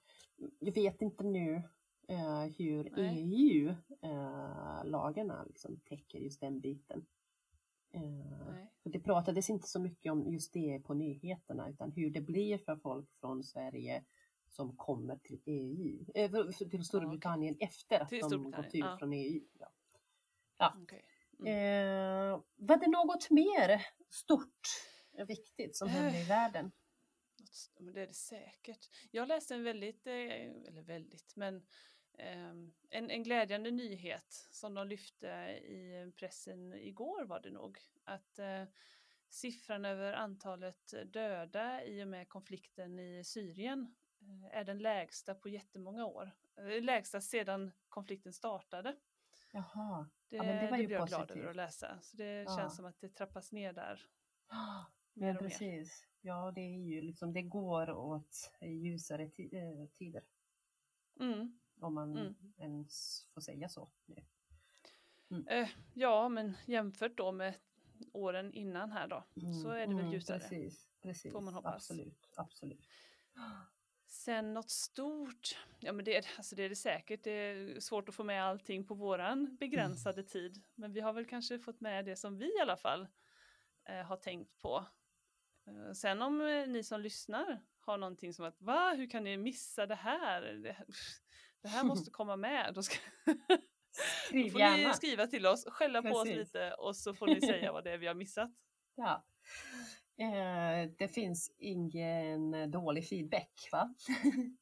[0.59, 1.63] jag vet inte nu
[2.57, 3.77] hur Nej.
[4.93, 7.05] EU-lagarna liksom täcker just den biten.
[7.91, 8.71] Eh, Nej.
[8.83, 12.75] det pratades inte så mycket om just det på nyheterna utan hur det blir för
[12.75, 14.03] folk från Sverige
[14.49, 18.97] som kommer till EU, eh, till Storbritannien efter att Till de gått ut ja.
[18.99, 19.41] från EU.
[20.57, 20.77] Ja.
[20.81, 21.05] Okej.
[21.39, 24.67] Eh, var det något mer stort,
[25.11, 26.71] och viktigt som hände i världen?
[27.79, 28.89] Det är det säkert.
[29.11, 31.65] Jag läste en väldigt, eller väldigt, men
[32.17, 32.73] en,
[33.11, 35.27] en glädjande nyhet som de lyfte
[35.63, 37.77] i pressen igår var det nog.
[38.03, 38.63] Att eh,
[39.29, 45.49] siffran över antalet döda i och med konflikten i Syrien eh, är den lägsta på
[45.49, 46.31] jättemånga år.
[46.57, 48.95] Eh, Lägsta sedan konflikten startade.
[49.51, 50.09] Jaha.
[50.29, 51.99] Det, Ja, men det var ju blev jag glad över att läsa.
[52.01, 52.57] Så det Ja.
[52.57, 54.07] känns som att det trappas ner där.
[55.15, 55.49] Ja, Mer och mer.
[55.49, 56.07] precis.
[56.21, 60.23] Ja, det är ju liksom, det går åt ljusare ti- tider.
[61.19, 61.59] Mm.
[61.83, 62.35] Om man Mm.
[62.57, 63.89] ens får säga så.
[64.05, 65.45] nu.
[65.49, 67.53] Eh, ja, men jämfört då med
[68.11, 69.23] åren innan här då,
[69.63, 70.37] så är det väl ljusare.
[70.37, 71.31] Mm, Precis, precis.
[71.31, 71.73] Får man hoppas.
[71.75, 72.87] Absolut, absolut.
[74.05, 78.09] Sen något stort, ja men det, är- alltså det är det säkert, det är svårt
[78.09, 80.63] att få med allting på våran begränsade tid.
[80.75, 83.07] Men vi har väl kanske fått med det som vi i alla fall
[83.83, 84.85] eh, har tänkt på.
[85.67, 89.37] Eh, sen om eh, ni som lyssnar har någonting som att va, hur kan ni
[89.37, 90.41] missa det här?
[90.41, 90.85] Det,
[91.63, 92.71] det här måste komma med.
[92.73, 92.95] Då, ska,
[93.25, 93.33] då
[94.27, 94.87] Skriv får gärna.
[94.87, 96.37] ni skriva till oss, skälla på oss Precis.
[96.37, 98.51] lite och så får ni säga vad det är vi har missat.
[98.95, 99.25] Ja.
[100.19, 103.93] Eh, det finns ingen dålig feedback, va?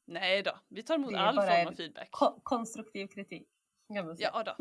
[0.04, 2.08] Nej då, vi tar emot all form av feedback.
[2.10, 3.48] Ko- konstruktiv kritik.
[4.18, 4.56] Ja då,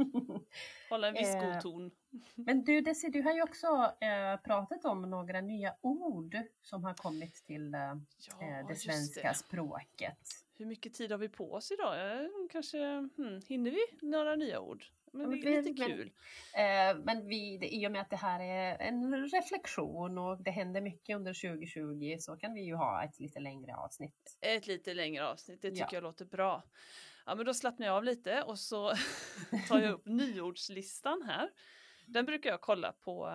[0.90, 1.92] hålla en viss Eh, god ton.
[2.36, 3.68] Men du, Desi, du har ju också
[4.02, 9.28] eh, pratat om några nya ord som har kommit till eh, Ja, eh, det svenska
[9.30, 9.34] det.
[9.36, 10.18] språket.
[10.58, 11.96] Hur mycket tid har vi på oss idag?
[12.52, 12.78] Kanske,
[13.18, 14.86] hmm, hinner vi några nya ord?
[15.14, 16.12] Men det är lite men- kul.
[16.56, 20.52] Eh, men vi, det, i och med att det här är en reflektion och det
[20.52, 24.38] händer mycket under 2020 så kan vi ju ha ett lite längre avsnitt.
[24.42, 25.90] Ett lite längre avsnitt, det tycker Ja.
[25.94, 26.64] jag låter bra.
[27.26, 28.92] Ja, men då slappnar jag av lite och så
[29.68, 31.50] tar jag upp nyordslistan här.
[32.14, 33.30] Den brukar jag kolla på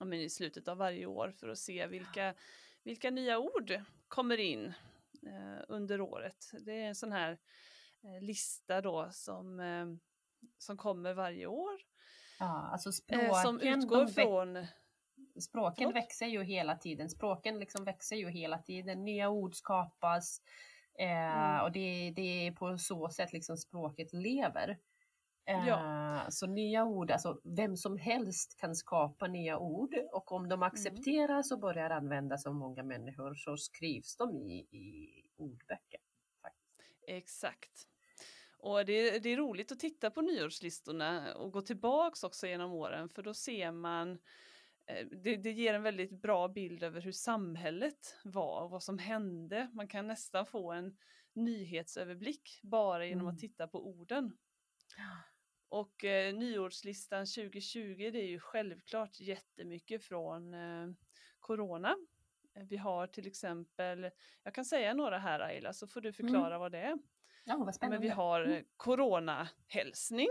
[0.00, 2.34] men i slutet av varje år för att se vilka,
[2.82, 4.66] vilka nya ord kommer in
[5.26, 6.50] eh, under året.
[6.60, 7.38] Det är en sån här
[8.02, 9.86] eh, lista då som, eh,
[10.58, 11.80] som kommer varje år.
[12.38, 14.66] Ja, alltså språken, Eh, som utgår från
[15.40, 15.94] språken Förlåt?
[15.94, 17.10] växer ju hela tiden.
[17.10, 19.04] Språken liksom växer ju hela tiden.
[19.04, 20.42] Nya ord skapas.
[20.98, 21.64] Eh, Mm.
[21.64, 24.78] Och det, det är på så sätt liksom språket lever.
[25.46, 26.26] Eh, Ja.
[26.30, 31.52] Så nya ord, alltså vem som helst kan skapa nya ord och om de accepteras
[31.52, 36.00] och börjar användas av många människor så skrivs de i, i ordböcker.
[36.42, 37.04] Faktiskt.
[37.08, 37.88] Exakt.
[38.58, 43.08] Och det, det är roligt att titta på nyårslistorna och gå tillbaks också genom åren
[43.08, 44.10] för då ser man
[44.86, 48.98] eh, det, det ger en väldigt bra bild över hur samhället var och vad som
[48.98, 49.70] hände.
[49.72, 50.96] Man kan nästan få en
[51.32, 53.34] nyhetsöverblick bara genom Mm.
[53.34, 54.36] att titta på orden.
[55.68, 60.88] Och eh, nyårslistan 2020 det är ju självklart jättemycket från eh,
[61.40, 61.96] Corona.
[62.68, 64.10] Vi har till exempel,
[64.42, 66.14] jag kan säga några här Ayla så får du Mm.
[66.14, 66.98] förklara vad det är.
[67.44, 67.98] Ja, vad Men spännande.
[68.06, 68.56] vi har Mm.
[68.56, 70.28] eh, coronahälsning.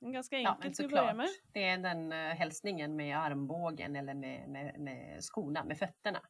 [0.00, 1.28] En ganska Ja, enkel men till att börja med.
[1.52, 6.20] Det är den uh, hälsningen med armbågen eller med, med, med skorna, med fötterna.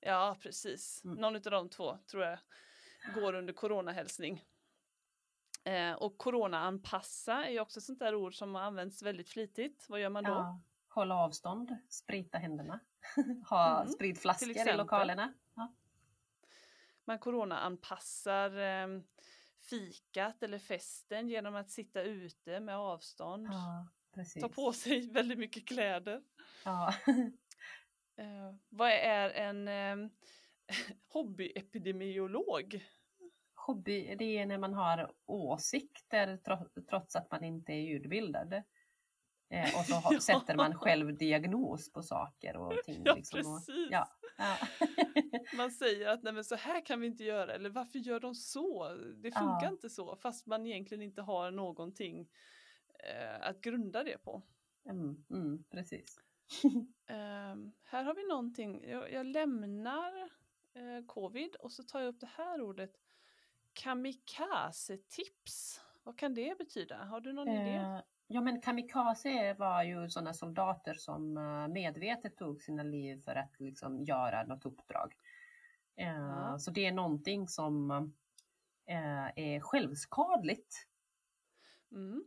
[0.00, 1.04] Ja, precis.
[1.04, 1.16] Mm.
[1.16, 2.38] Någon av de två tror jag
[3.14, 4.44] går under coronahälsning.
[5.64, 9.86] Eh, och coronaanpassa är ju också ett sånt där ord som används väldigt flitigt.
[9.88, 10.30] Vad gör man då?
[10.30, 12.80] Ja, hålla avstånd, sprita händerna,
[13.50, 15.34] ha Mm, spritflaskor i lokalerna.
[15.54, 15.74] Ja.
[17.04, 19.00] Man coronaanpassar eh,
[19.60, 23.46] fikat eller festen genom att sitta ute med avstånd.
[23.50, 23.88] ja.
[24.40, 26.22] Ta på sig väldigt mycket kläder.
[26.64, 26.94] Ja.
[28.16, 30.10] Eh, vad är en eh,
[31.08, 32.84] hobbyepidemiolog?
[33.66, 38.52] Hobby, det är när man har åsikter tro- trots att man inte är ljudbildad.
[39.50, 40.20] Eh, och så har, Ja.
[40.20, 43.02] sätter man själv diagnos på saker och ting.
[43.04, 43.88] Ja, liksom, och, precis.
[43.90, 44.08] ja,
[44.38, 44.56] ja.
[45.56, 48.34] Man säger att Nej, men så här kan vi inte göra eller varför gör de
[48.34, 48.88] så?
[48.94, 52.28] Det funkar inte så fast man egentligen inte har någonting
[53.04, 54.42] eh, att grunda det på.
[54.90, 56.20] mm, mm, precis.
[57.06, 60.12] Ehm, här har vi någonting, jag, jag lämnar
[60.74, 62.92] eh, covid och så tar jag upp det här ordet
[63.74, 65.80] kamikaze-tips.
[66.02, 67.04] Vad kan det betyda?
[67.04, 67.74] Har du någon idé?
[67.74, 73.34] Eh, ja men kamikaze var ju sådana soldater som eh, medvetet tog sina liv för
[73.34, 75.14] att liksom göra något uppdrag.
[75.96, 76.58] Eh, Ja.
[76.58, 77.90] Så det är någonting som
[78.86, 80.86] eh, är självskadligt
[81.92, 82.24] Mm.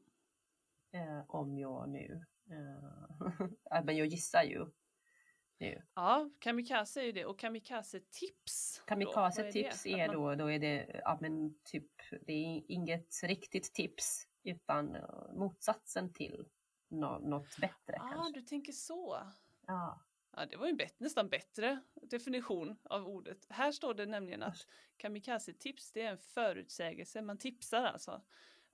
[0.92, 3.20] eh, om jag nu, eh,
[3.84, 4.68] men jag gissar ju
[5.60, 5.82] nu.
[5.96, 8.82] Ja, kamikaze är ju det och kamikaze-tips.
[8.86, 11.92] är Kamikaze-tips är, man- då, då är det, ja men typ,
[12.22, 16.46] det är inget riktigt tips utan eh, motsatsen till
[16.88, 18.40] nå- något bättre Ah, kanske.
[18.40, 19.18] du tänker så.
[19.68, 20.02] Ja.
[20.32, 23.46] Ja, det var ju en bet- nästan bättre definition av ordet.
[23.50, 28.22] Här står det nämligen att kamikaze-tips det är en förutsägelse, man tipsar alltså.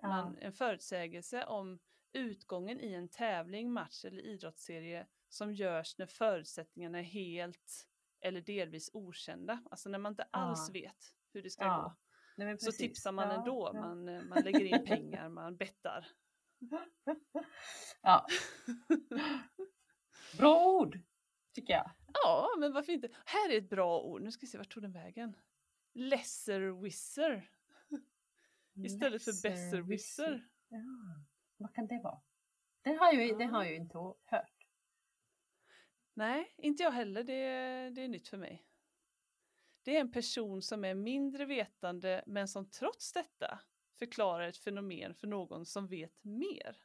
[0.02, 1.80] Man, en förutsägelse om
[2.14, 7.88] utgången i en tävling, match eller idrottsserie som görs när förutsättningarna är helt
[8.22, 9.64] eller delvis okända.
[9.72, 10.74] Alltså när man inte alls Ja.
[10.74, 11.96] vet hur det ska Ja, gå.
[12.44, 13.80] Nej, Så tipsar man Ja, ändå, ja.
[13.82, 16.08] man, eh, man lägger in pengar, man bettar.
[18.02, 18.28] Ja.
[20.38, 21.00] Bra ord,
[21.54, 21.92] tycker jag.
[22.24, 23.10] Ja, men varför inte?
[23.26, 25.36] Här är ett bra ord, nu ska vi se, vart tog den vägen?
[25.94, 27.50] Lesser-wisser
[28.86, 30.48] istället för besserwisser.
[30.68, 30.80] Ja.
[31.64, 32.22] Vad kan det vara?
[32.82, 33.50] Det har jag, det Ja.
[33.50, 34.68] har jag inte hört.
[36.14, 37.24] Nej, inte jag heller.
[37.24, 37.34] Det,
[37.90, 38.66] det är nytt för mig.
[39.84, 43.60] Det är en person som är mindre vetande men som trots detta
[44.00, 46.78] förklarar ett fenomen för någon som vet mer.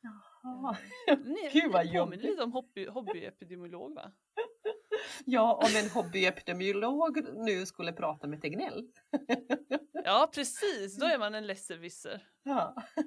[0.00, 0.76] Jaha.
[1.24, 4.12] Ni, Gud, vad ni påminner lite om hobby, hobbyepidemiolog va?
[5.24, 8.88] Ja, om en hobbyepidemiolog nu skulle prata med Tegnell.
[10.06, 10.96] Ja, precis.
[10.98, 12.22] Då är man en lesserwisser.
[12.42, 12.74] Ja.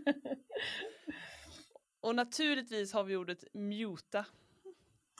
[2.01, 4.25] Och naturligtvis har vi ordet muta.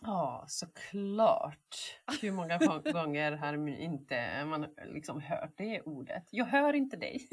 [0.01, 1.75] Ja, såklart.
[2.21, 6.23] Hur många gång- gånger har inte man liksom hört det ordet?
[6.31, 7.27] Jag hör inte dig.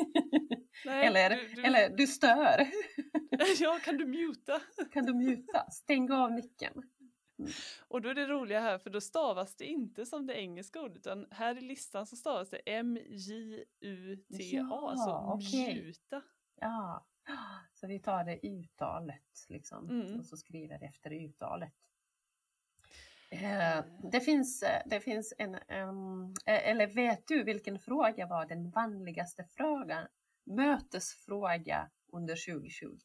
[0.84, 2.66] Nej, Eller, du, du, eller du stör.
[3.60, 4.60] ja, kan du muta?
[4.92, 5.70] Kan du muta?
[5.70, 6.82] Stäng av micken.
[7.88, 10.96] Och då är det roliga här för då stavas det inte som det engelska ordet
[10.96, 15.36] utan här i listan så stavas det M-J-U-T-A, Ja, alltså
[15.74, 16.22] muta.
[16.60, 17.06] Ja,
[17.74, 20.18] så vi tar det uttalet liksom Mm.
[20.18, 21.72] och så skriver efter uttalet.
[23.30, 25.60] Eh, Det finns, eh, det finns en, eh,
[26.46, 30.06] eller vet du vilken fråga var den vanligaste frågan,
[30.44, 32.98] mötesfråga under 2020?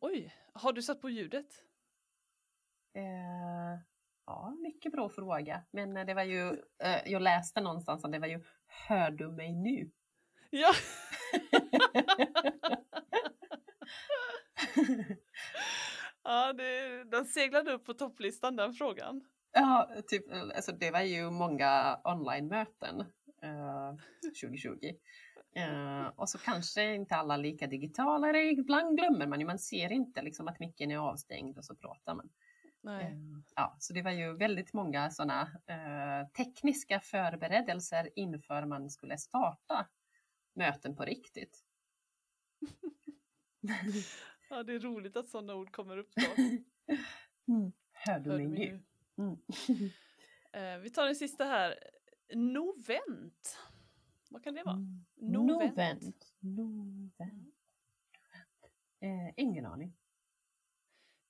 [0.00, 1.64] Oj, har du satt på ljudet?
[2.94, 3.80] Eh,
[4.26, 5.62] Ja, mycket bra fråga.
[5.70, 6.48] Men eh, det var ju,
[6.82, 9.90] eh, jag läste någonstans att det var ju Hör du mig nu?
[10.50, 10.72] Ja.
[16.24, 19.24] ja, det, den seglade upp på topplistan den frågan.
[19.52, 23.00] Ja, typ, alltså det var ju många online-möten
[23.42, 23.94] eh,
[24.42, 24.92] 2020.
[25.56, 29.92] Eh, och så kanske inte alla lika digitala, eller ibland glömmer man ju, man ser
[29.92, 32.30] inte liksom att micken är avstängd och så pratar man.
[32.84, 33.04] Nej.
[33.04, 33.18] Eh,
[33.54, 39.88] ja, så det var ju väldigt många sådana eh, tekniska förberedelser inför man skulle starta
[40.54, 41.64] möten på riktigt.
[44.50, 46.42] Ja, det är roligt att sådana ord kommer upp då.
[47.48, 47.72] Mm.
[47.92, 48.82] Hör du Hör mig nu?
[49.16, 49.24] nu?
[49.24, 49.38] Mm.
[50.52, 51.74] Eh, vi tar den sista här.
[52.34, 53.58] Novent.
[54.30, 54.76] Vad kan det vara?
[54.76, 55.04] Mm.
[55.14, 55.76] Novent.
[55.76, 56.32] Novent.
[56.40, 57.54] Novent.
[59.00, 59.96] Eh, ingen aning.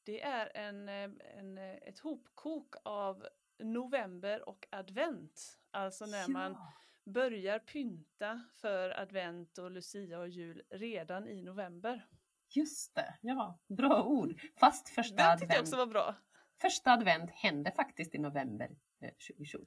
[0.05, 3.27] Det är en, eh, en, eh, ett hopkok av
[3.59, 5.59] november och advent.
[5.71, 6.73] Alltså när man Ja,
[7.13, 12.09] börjar pynta för advent och lucia och jul redan i november.
[12.57, 14.41] just det, ja, bra ord.
[14.61, 16.15] Fast första Den tyckte jag advent, också var bra.
[16.61, 19.67] första advent hände faktiskt i november eh, 2020.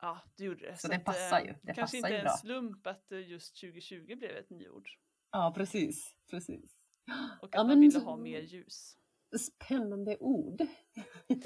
[0.00, 0.76] Ja, det gjorde det.
[0.76, 2.32] Så det att, passar eh, ju, det kanske passar inte ju en bra.
[2.36, 4.88] slump att eh, just 2020 blev ett nyord.
[5.30, 6.76] Ja, precis, precis.
[7.40, 8.98] Och att Ja, man men ville så- ha mer ljus.
[9.38, 10.62] Spännande ord.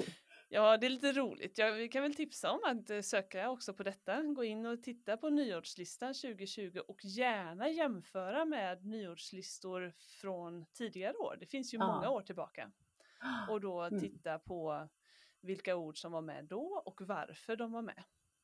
[0.51, 1.57] Ja, det är lite roligt.
[1.57, 4.21] Ja, vi kan väl tipsa om att eh, söka också på detta.
[4.23, 11.37] Gå in och titta på nyårslistan 2020 och gärna jämföra med nyårslistor från tidigare år.
[11.39, 11.87] Det finns ju Ja.
[11.95, 12.71] många år tillbaka.
[13.49, 13.99] Och då Mm.
[13.99, 14.89] titta på
[15.41, 18.03] vilka ord som var med då och varför de var med.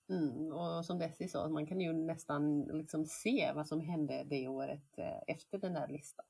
[0.10, 4.48] Mm, och som Desi sa, man kan ju nästan liksom se vad som hände det
[4.48, 6.26] året eh, efter den här listan.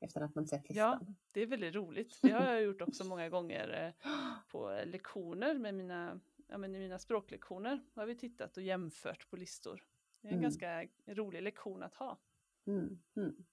[0.00, 0.90] Efter att man sett Ja.
[0.98, 1.16] listan.
[1.32, 2.18] Det är väldigt roligt.
[2.22, 4.10] Det har jag gjort också många gånger eh,
[4.48, 7.80] på lektioner med mina, ja, men i mina språklektioner.
[7.94, 9.84] Har vi tittat och jämfört på listor.
[10.20, 10.42] Det är en Mm.
[10.42, 12.18] ganska rolig lektion att ha.
[12.66, 13.44] Mm, mm.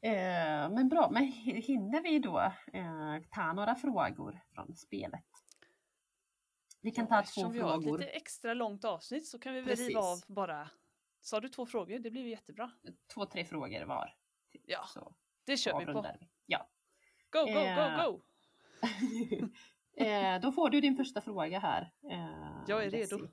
[0.00, 2.38] Eh, men bra, men hi- hinner vi då
[2.72, 5.24] eh, ta några frågor från spelet?
[6.80, 7.98] Vi kan Ja, ta två eftersom vi har ett frågor.
[7.98, 10.70] lite extra långt avsnitt så kan vi väl riva av bara.
[11.20, 11.98] Sa du två frågor?
[11.98, 12.70] Det blir jättebra.
[13.14, 14.14] Två, tre frågor var.
[14.66, 16.02] Ja, Så det kör vi på.
[16.02, 16.28] vi.
[16.46, 16.68] Ja.
[17.30, 18.22] Go, go, Eh, go, go!
[20.04, 21.92] eh, då får du din första fråga här.
[22.10, 23.28] Eh, Jag är redo.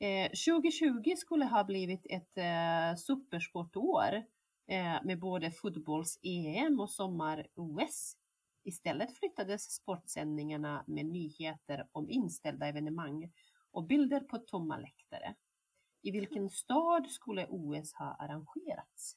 [0.00, 4.14] Eh, 2020 skulle ha blivit ett eh, supersportår
[4.66, 8.16] eh, med både fotbolls-EM och sommar-OS.
[8.64, 13.32] Istället flyttades sportsändningarna med nyheter om inställda evenemang
[13.70, 15.34] och bilder på tomma läktare.
[16.02, 19.16] I vilken stad skulle OS ha arrangerats?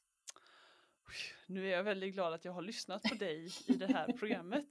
[1.47, 4.67] Nu är jag väldigt glad att jag har lyssnat på dig i det här programmet.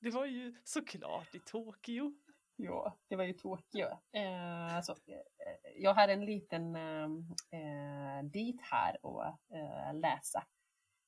[0.00, 2.14] Det var ju såklart i Tokyo.
[2.56, 3.86] Ja, det var ju Tokyo.
[4.12, 7.04] Eh, alltså, eh, jag har en liten eh,
[7.50, 10.44] eh, dit här att eh, läsa.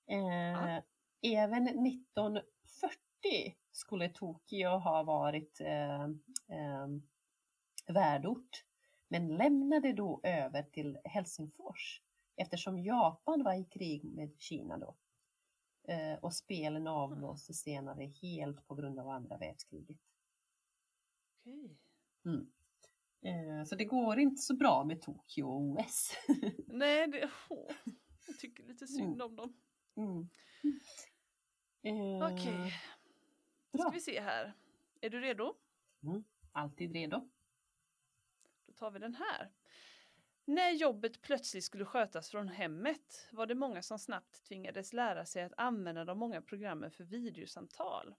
[0.06, 0.82] Ja.
[1.22, 6.08] Även 1940 skulle Tokyo ha varit eh,
[7.86, 8.64] värdort,
[9.08, 12.00] men lämnade då över till Helsingfors
[12.36, 14.96] eftersom Japan var i krig med Kina då.
[15.88, 19.98] Eh, och spelen avblåstes senare helt på grund av andra världskriget.
[21.40, 21.78] Okej.
[22.24, 22.46] Mm.
[23.22, 26.12] Eh, Så det går inte så bra med Tokyo och OS.
[26.66, 27.70] Nej, det, åh,
[28.26, 29.56] jag tycker lite synd om dem.
[29.96, 30.28] Mm.
[31.82, 32.72] Eh, Okej,
[33.72, 34.52] då ska vi se här.
[35.00, 35.54] Är du redo?
[36.52, 37.28] alltid redo.
[38.66, 39.52] Då tar vi den här.
[40.46, 45.42] När jobbet plötsligt skulle skötas från hemmet var det många som snabbt tvingades lära sig
[45.42, 48.14] att använda de många programmen för videosamtal.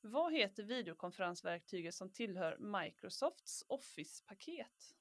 [0.00, 4.94] Vad heter videokonferensverktyget som tillhör Microsofts Office-paket?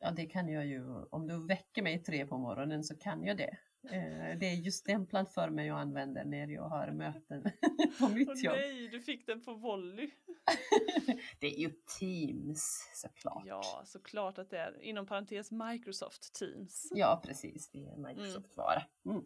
[0.00, 1.04] Ja, det kan jag ju.
[1.10, 3.58] Om du väcker mig tre på morgonen så kan jag det.
[3.84, 7.42] Eh, Det är ju stämplat för mig att använda när jag har möten
[7.98, 8.54] på mitt jobb.
[8.56, 10.10] nej, du fick den på volley.
[11.40, 13.42] Det är ju Teams såklart.
[13.46, 14.82] Ja, såklart att det är.
[14.82, 16.88] Inom parentes Microsoft Teams.
[16.94, 17.70] Ja, precis.
[17.70, 18.82] Det är Microsoft-vara.
[19.06, 19.22] Mm.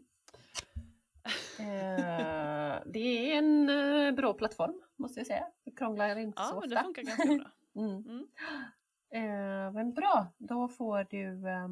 [1.59, 5.46] Eh, det är en eh, bra plattform måste jag säga.
[5.64, 6.84] Det krånglar inte Ja, så men det ofta.
[6.84, 7.50] funkar ganska bra.
[7.84, 8.05] Mm.
[8.09, 9.74] Mm.
[9.74, 11.68] Men bra, då får du eh,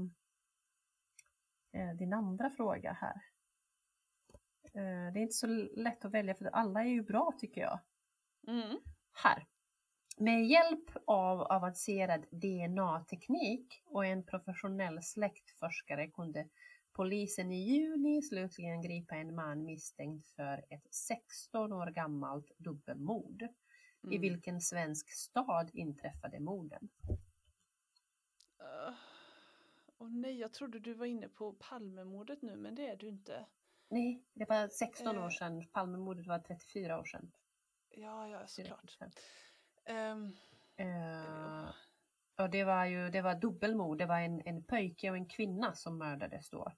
[1.98, 3.22] din andra fråga här.
[4.74, 5.46] Eh, det är inte så
[5.76, 7.80] lätt att välja för alla är ju bra tycker jag.
[8.48, 8.78] Mm.
[9.12, 9.46] Här.
[10.18, 16.48] Med hjälp av avancerad DNA-teknik och en professionell släktforskare kunde
[16.92, 23.42] polisen i juni slutligen gripa en man misstänkt för ett 16 år gammalt dubbelmord.
[24.02, 24.20] I Mm.
[24.20, 26.88] vilken svensk stad inträffade morden?
[28.60, 28.94] Uh,
[30.00, 33.46] Åh nej, jag trodde du var inne på Palmemordet nu, men det är du inte.
[33.88, 35.28] Nej, det var 16 år Eh.
[35.30, 35.66] sedan.
[35.72, 37.32] Palmemordet var 34 år sedan.
[37.88, 38.98] Ja, ja, såklart.
[39.84, 40.36] Ehm,
[40.76, 41.70] Eh,
[42.36, 43.98] och det var ju det var dubbelmord.
[43.98, 46.72] Det var en, en pojke och en kvinna som mördades då.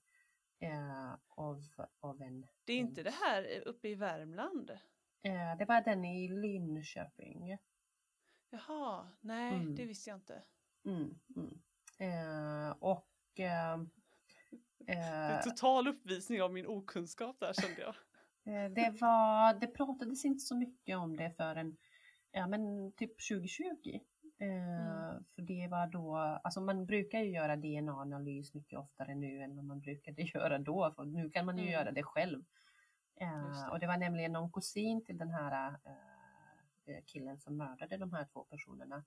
[0.61, 1.63] Eh, av,
[2.01, 4.71] av en, det är inte det här uppe i Värmland?
[5.23, 7.59] eh, det var den i Linköping.
[8.51, 9.75] Jaha, nej, Mm.
[9.75, 10.43] det visste jag inte.
[10.85, 11.63] Mm, mm.
[13.45, 13.73] Eh,
[14.87, 17.95] eh, total uppvisning av min okunskap där kände jag.
[18.45, 21.77] Eh, Det, var, det pratades inte så mycket om det förrän
[22.31, 24.01] ja, men typ 2020.
[24.39, 29.57] Eh, För det var då, alltså man brukar ju göra DNA-analys mycket oftare nu än
[29.57, 30.93] vad man brukade göra då.
[30.97, 31.73] För nu kan man ju Mm.
[31.73, 32.45] göra det själv.
[33.21, 33.71] Eh, det.
[33.71, 35.77] Och det var nämligen någon kusin till den här
[37.07, 39.05] killen som mördade de här två personerna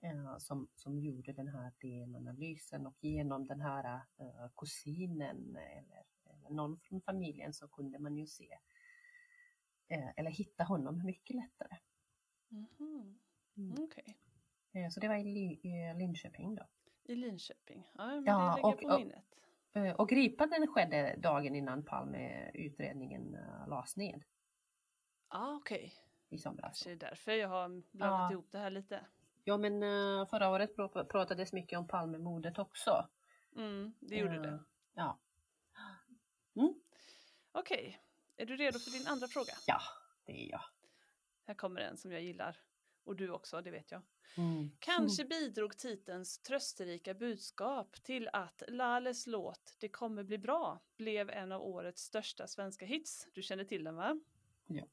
[0.00, 6.50] eh, som, som gjorde den här DNA-analysen och genom den här eh, kusinen eller, eller
[6.50, 8.58] någon från familjen så kunde man ju se
[9.88, 11.76] eh, eller hitta honom mycket lättare.
[12.48, 13.18] Mhm.
[13.56, 13.74] Mm.
[13.84, 14.16] Okej.
[14.72, 16.66] Eh, Så det var i Li- i Linköping då.
[17.04, 17.90] I Linköping.
[17.94, 19.24] Ja, men Ja, det och- på och- minnet.
[19.72, 24.24] Eh, Och gripanden skedde dagen innan Palme-utredningen eh, lades ned
[25.30, 25.94] Ja, okej.
[26.28, 26.62] i somras.
[26.62, 28.32] Kanske är därför jag har blandat Ja.
[28.32, 29.06] ihop det här lite.
[29.44, 33.08] Ja men eh, förra året pr- pratades mycket om Palmemordet också.
[33.56, 34.64] Mm, det gjorde Eh, det.
[34.94, 35.18] Ja.
[37.52, 38.00] Okej,
[38.36, 39.52] är du redo för din andra fråga?
[39.66, 39.80] ja,
[40.24, 40.64] det är jag.
[41.46, 42.56] Här kommer en som jag gillar.
[43.04, 44.02] Och du också, det vet jag.
[44.36, 44.70] Mm.
[44.78, 51.52] Kanske bidrog titelns trösterika budskap till att Lales låt Det kommer bli bra blev en
[51.52, 53.28] av årets största svenska hits.
[53.32, 54.20] Du känner till den va?
[54.66, 54.84] Ja,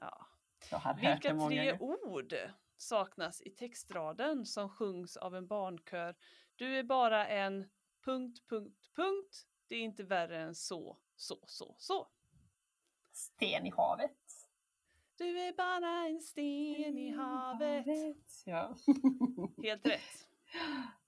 [0.00, 0.26] Ja.
[0.70, 2.06] jag har hört Vilka det många tre gånger.
[2.06, 2.34] ord
[2.76, 6.14] saknas i textraden som sjungs av en barnkör?
[6.56, 7.68] Du är bara en...
[8.04, 9.46] Punkt, punkt, punkt.
[9.68, 12.08] Det är inte värre än så, så, så, så.
[13.12, 14.16] Sten i havet.
[15.16, 18.42] Du är bara en sten i havet.
[18.44, 18.76] Ja.
[19.62, 20.28] Helt rätt.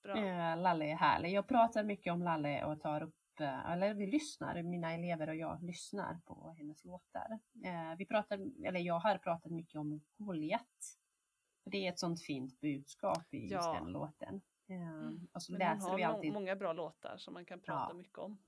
[0.03, 0.15] Bra.
[0.55, 1.33] Lalle är härlig.
[1.33, 5.37] Jag pratar mycket om Lalle och tar upp, eh, eller vi lyssnar, mina elever och
[5.37, 7.39] jag lyssnar på hennes låtar.
[7.65, 10.99] Eh, Vi pratar, eller jag har pratat mycket om Goliat.
[11.69, 13.73] För Det är ett sånt fint budskap i just Ja.
[13.73, 14.41] den låten.
[14.67, 17.61] Eh, Och så Men hon läser har vi alltid, många bra låtar som man kan
[17.61, 17.95] prata Ja.
[17.95, 18.39] mycket om.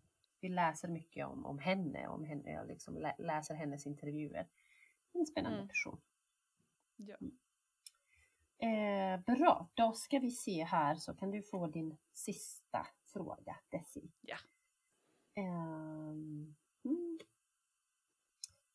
[0.40, 4.48] vi läser mycket om, om henne, om henne, jag liksom lä- läser hennes intervjuer.
[5.12, 5.68] En spännande Mm.
[5.68, 6.00] person.
[6.96, 7.16] Ja.
[8.68, 14.10] Eh, bra, då ska vi se här så kan du få din sista fråga, Desi.
[14.20, 14.36] Ja.
[15.34, 16.54] Ehm,
[16.84, 17.18] mm.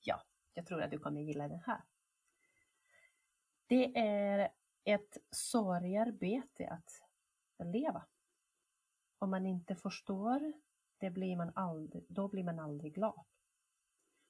[0.01, 0.21] Ja,
[0.53, 1.81] jag tror att du kommer gilla den här.
[3.67, 4.49] Det är
[4.83, 6.67] ett sorgarbete
[7.57, 8.05] att leva.
[9.19, 10.53] Om man inte förstår,
[10.97, 13.25] det blir man aldrig, då blir man aldrig glad.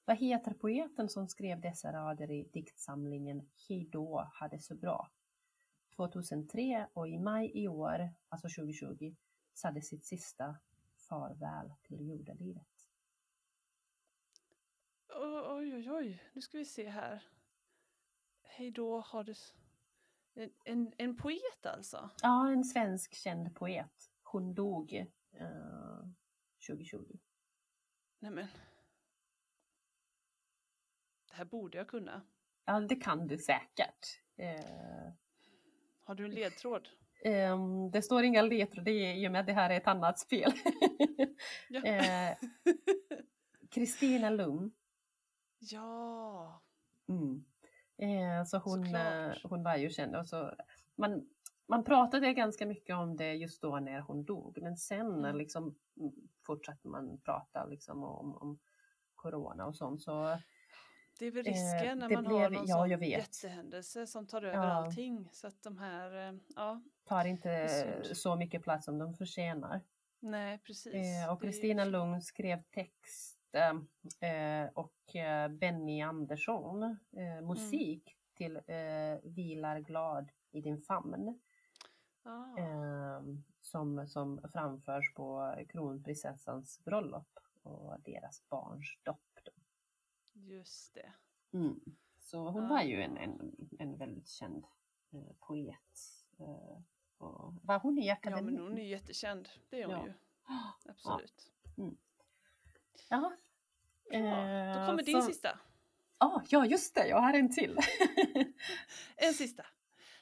[0.06, 5.12] Vad heter poeten som skrev dessa rader i diktsamlingen Hejdå hade så bra?
[5.96, 9.16] 2003 och i maj i år, alltså 2020,
[9.54, 10.58] sade sitt sista
[11.10, 12.68] farväl till jordelivet.
[15.48, 16.24] Oj, oj, oj.
[16.34, 17.24] Nu ska vi se här.
[18.58, 19.34] Hej då, har du...
[20.34, 22.10] En, en, en poet alltså?
[22.22, 24.12] Ja, en svensk känd poet.
[24.24, 24.94] Hon dog
[25.32, 26.00] eh,
[26.68, 27.18] 2020.
[28.20, 28.48] Nej men.
[31.28, 32.22] Det här borde jag kunna.
[32.66, 34.22] Ja, det kan du säkert.
[34.36, 35.14] Eh,
[36.04, 36.90] Har du en ledtråd?
[37.24, 40.54] ehm, det står inga ledtrådar i och med att det här är ett annat spel.
[41.70, 41.86] Ja.
[41.86, 42.38] Eh,
[43.72, 44.74] Kristina Lund.
[45.60, 46.62] ja.
[47.08, 47.46] Mm.
[47.98, 48.92] Eh, så hon, eh,
[49.34, 49.52] Såklart.
[49.52, 50.16] hon var ju känd.
[50.16, 50.54] Och så,
[50.96, 51.30] man,
[51.68, 54.58] man pratade ganska mycket om det just då när hon dog.
[54.62, 55.36] Men sen Mm.
[55.38, 56.12] liksom, mm,
[56.46, 58.60] fortsatte man prata liksom, om, om
[59.16, 60.02] corona och sånt.
[60.02, 60.38] Så
[61.20, 64.28] Det är väl Eh, risken när det man blev- har någon ja, sån jättehändelse som
[64.28, 64.74] tar över Ja.
[64.74, 65.30] allting.
[65.32, 67.70] Så att de här, eh, ja, tar inte
[68.14, 69.82] så mycket plats som de förtjänar.
[70.20, 70.94] nej precis.
[70.94, 79.20] Eh, och Kristina Lund skrev text eh, och eh, Benny Andersson eh, musik till eh,
[79.24, 81.40] Vilar glad i din famn.
[82.24, 83.22] Ah, eh,
[83.62, 89.20] som, som framförs på kronprinsessans bröllop och deras barns dopp.
[90.34, 91.14] just det.
[91.58, 91.80] Mm.
[92.20, 92.70] Så hon Ah.
[92.70, 94.66] var ju en, en, en väldigt känd
[95.40, 96.00] poet.
[97.18, 98.54] Och var hon i Ja akademin?
[98.54, 100.06] men hon är jättekänd, det är hon Ja.
[100.08, 100.14] ju.
[100.92, 101.52] Absolut.
[103.10, 103.38] Jaha.
[104.10, 104.20] Bra.
[104.20, 105.60] Då Eh, kommer din så- sista.
[106.18, 107.78] Ah, ja, just det, jag har en till.
[109.18, 109.66] En sista.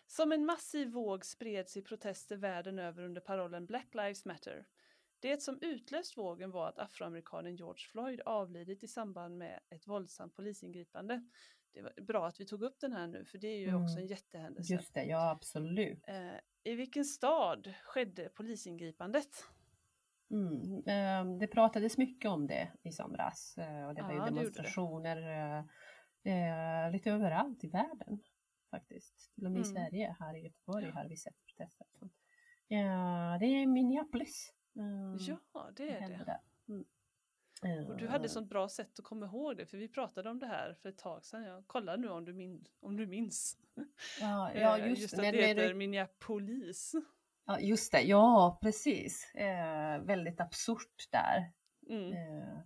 [0.08, 4.66] Som en massiv våg spred sig protester världen över under parollen Black Lives Matter.
[5.20, 10.36] Det som utlöst vågen var att afroamerikanen George Floyd avlidit i samband med ett våldsamt
[10.36, 11.24] polisingripande.
[11.74, 13.92] Det var bra att vi tog upp den här nu för det är ju också
[13.94, 13.98] Mm.
[14.04, 14.74] en jättehändelse.
[14.74, 16.04] Just det, ja absolut.
[16.08, 19.46] Eh, I vilken stad skedde polisingripandet?
[20.32, 20.78] Mm.
[20.88, 24.26] eh, Det pratades mycket om det i somras eh, och det var Ja, ju det
[24.26, 24.36] gjorde det.
[24.36, 25.18] demonstrationer
[26.26, 28.20] eh, eh, lite överallt i världen
[28.72, 29.32] faktiskt.
[29.36, 29.76] Till och med i Mm.
[29.76, 30.92] Sverige, här i Göteborg Ja.
[30.94, 31.88] har vi sett protester.
[33.40, 34.54] det är Minneapolis.
[35.54, 36.24] Ja, det är hände det.
[36.26, 36.40] där.
[36.68, 36.86] Mm.
[37.88, 40.48] Och du hade sånt bra sätt att komma ihåg det för vi pratade om det
[40.48, 41.44] här för ett tag sedan.
[41.44, 43.58] Jag kollar nu om du, min, om du minns.
[44.22, 45.28] Ja, ja just, just det.
[45.28, 46.92] att det du- heter Minneapolis.
[47.46, 49.32] Ja, just det, ja precis.
[49.36, 51.52] Eh, väldigt absurt där.
[51.90, 52.14] Mm.
[52.14, 52.60] Eh,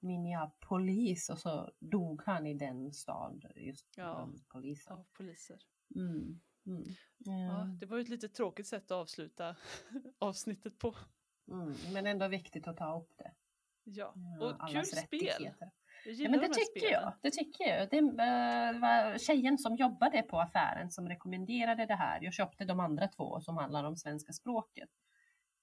[0.00, 4.28] Minneapolis och så dog han i den stad, just Ja.
[4.48, 4.92] polisen.
[4.92, 5.58] Av poliser.
[5.96, 6.40] Mm.
[6.66, 6.84] Mm.
[7.18, 9.56] Ja, Eh, det var ju ett lite tråkigt sätt att avsluta
[10.18, 10.94] avsnittet på.
[11.50, 11.74] Mm.
[11.92, 13.34] Men ändå viktigt att ta upp det.
[13.84, 15.54] Ja, Ja, och kul allas spel.
[16.06, 17.02] Ja, men de det tycker spelen.
[17.02, 17.12] jag.
[17.22, 17.90] Det tycker jag.
[17.90, 22.18] Det eh, var tjejen som jobbade på affären som rekommenderade det här.
[22.22, 24.88] Jag köpte de andra två som handlar om svenska språket.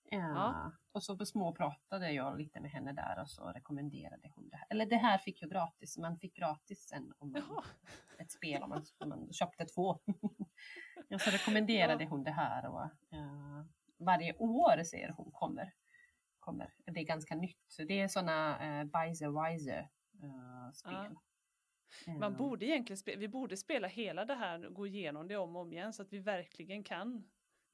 [0.10, 0.20] Ja.
[0.20, 0.72] Ja.
[0.92, 4.68] Och så småpratade jag lite med henne där och så rekommenderade hon det här.
[4.70, 5.98] Eller det här fick jag gratis.
[5.98, 7.64] Man fick gratis sen om man, Jaha,
[8.18, 9.90] ett spel om man, om man köpte två.
[11.14, 12.10] och så rekommenderade Ja.
[12.10, 12.66] hon det här.
[12.66, 13.66] Och, eh,
[14.00, 15.74] varje år säger hon kommer.
[16.40, 16.74] kommer.
[16.86, 17.64] Det är ganska nytt.
[17.68, 19.90] Så det är sådana uh, Bizer Wiser
[20.24, 21.16] eh, spel.
[22.20, 25.38] man Eh, borde egentligen spela, vi borde spela hela det här och gå igenom det
[25.38, 27.24] om och om igen så att vi verkligen kan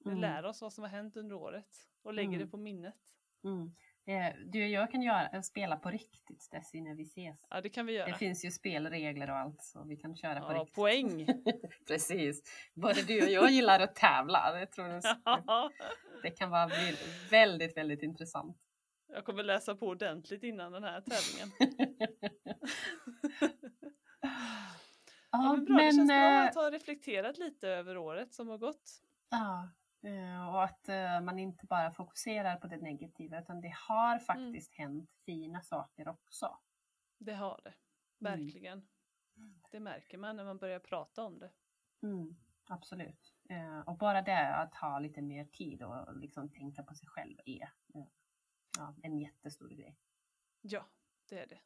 [0.05, 0.19] Mm.
[0.19, 1.67] lära oss vad som har hänt under året
[2.01, 2.39] och lägger Mm.
[2.39, 2.95] det på minnet.
[3.43, 3.75] Mm.
[4.05, 7.45] Eh, Du och jag kan göra, spela på riktigt Desi när vi ses.
[7.49, 8.07] Ja, det kan vi göra.
[8.07, 10.75] Det finns ju spelregler och allt så vi kan köra på Ja, riktigt.
[10.75, 11.27] poäng!
[11.87, 12.43] Precis.
[12.73, 14.51] Både du och jag gillar att tävla.
[14.53, 15.03] Det, tror jag,
[16.23, 16.69] det kan vara
[17.31, 18.57] väldigt, väldigt intressant.
[19.07, 21.49] Jag kommer läsa på ordentligt innan den här tävlingen.
[25.31, 28.57] Ja, men bra, det känns bra eh, att ha reflekterat lite över året som har
[28.57, 29.01] gått.
[29.29, 29.69] Ja,
[30.09, 34.73] eh, och att eh, man inte bara fokuserar på det negativa utan det har faktiskt
[34.73, 36.57] hänt fina saker också.
[37.17, 37.73] Det har det,
[38.27, 38.39] Mm.
[38.39, 38.87] verkligen.
[39.71, 41.51] Det märker man när man börjar prata om det.
[42.03, 42.35] Mm,
[42.67, 43.33] absolut.
[43.85, 47.69] Och bara det att ha lite mer tid och liksom tänka på sig själv är
[48.77, 49.97] ja, en jättestor grej.
[50.61, 50.87] Ja,
[51.29, 51.59] det är det.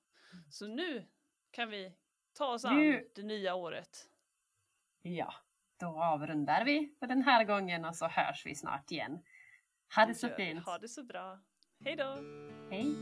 [0.49, 1.07] Så nu
[1.51, 1.93] kan vi
[2.33, 4.09] ta oss Nu- an det nya året.
[5.01, 5.33] Ja,
[5.79, 9.23] då avrundar vi för den här gången och så hörs vi snart igen.
[9.95, 10.65] Ha det så fint.
[10.65, 11.39] Ha det så bra.
[11.79, 12.17] Hej då!
[12.71, 12.95] Hej!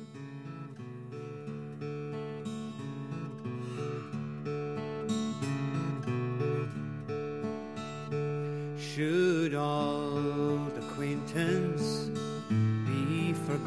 [8.78, 12.09] Should old acquaintance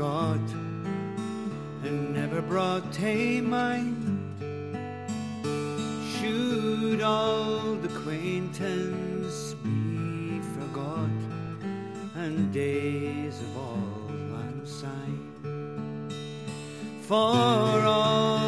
[0.03, 0.51] forgot
[1.85, 4.35] and never brought to mind?
[6.17, 11.19] Should old acquaintance be forgot
[12.17, 16.11] and days of old lang syne?
[17.03, 18.42] For old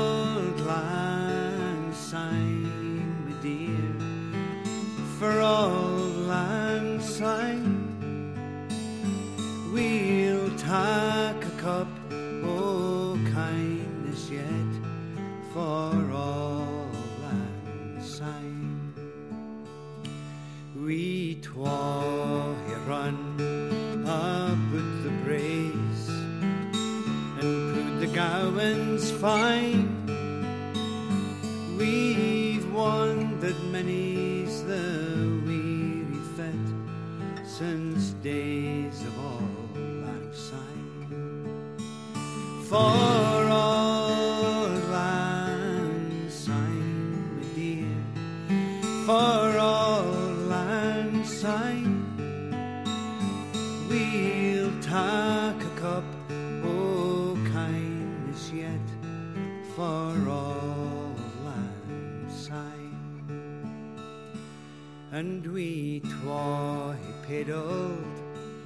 [65.55, 68.03] We twa he pedaled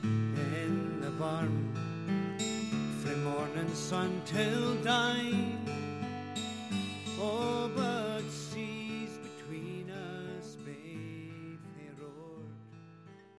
[0.02, 1.74] in the barn
[3.02, 5.47] from morning sun till dine.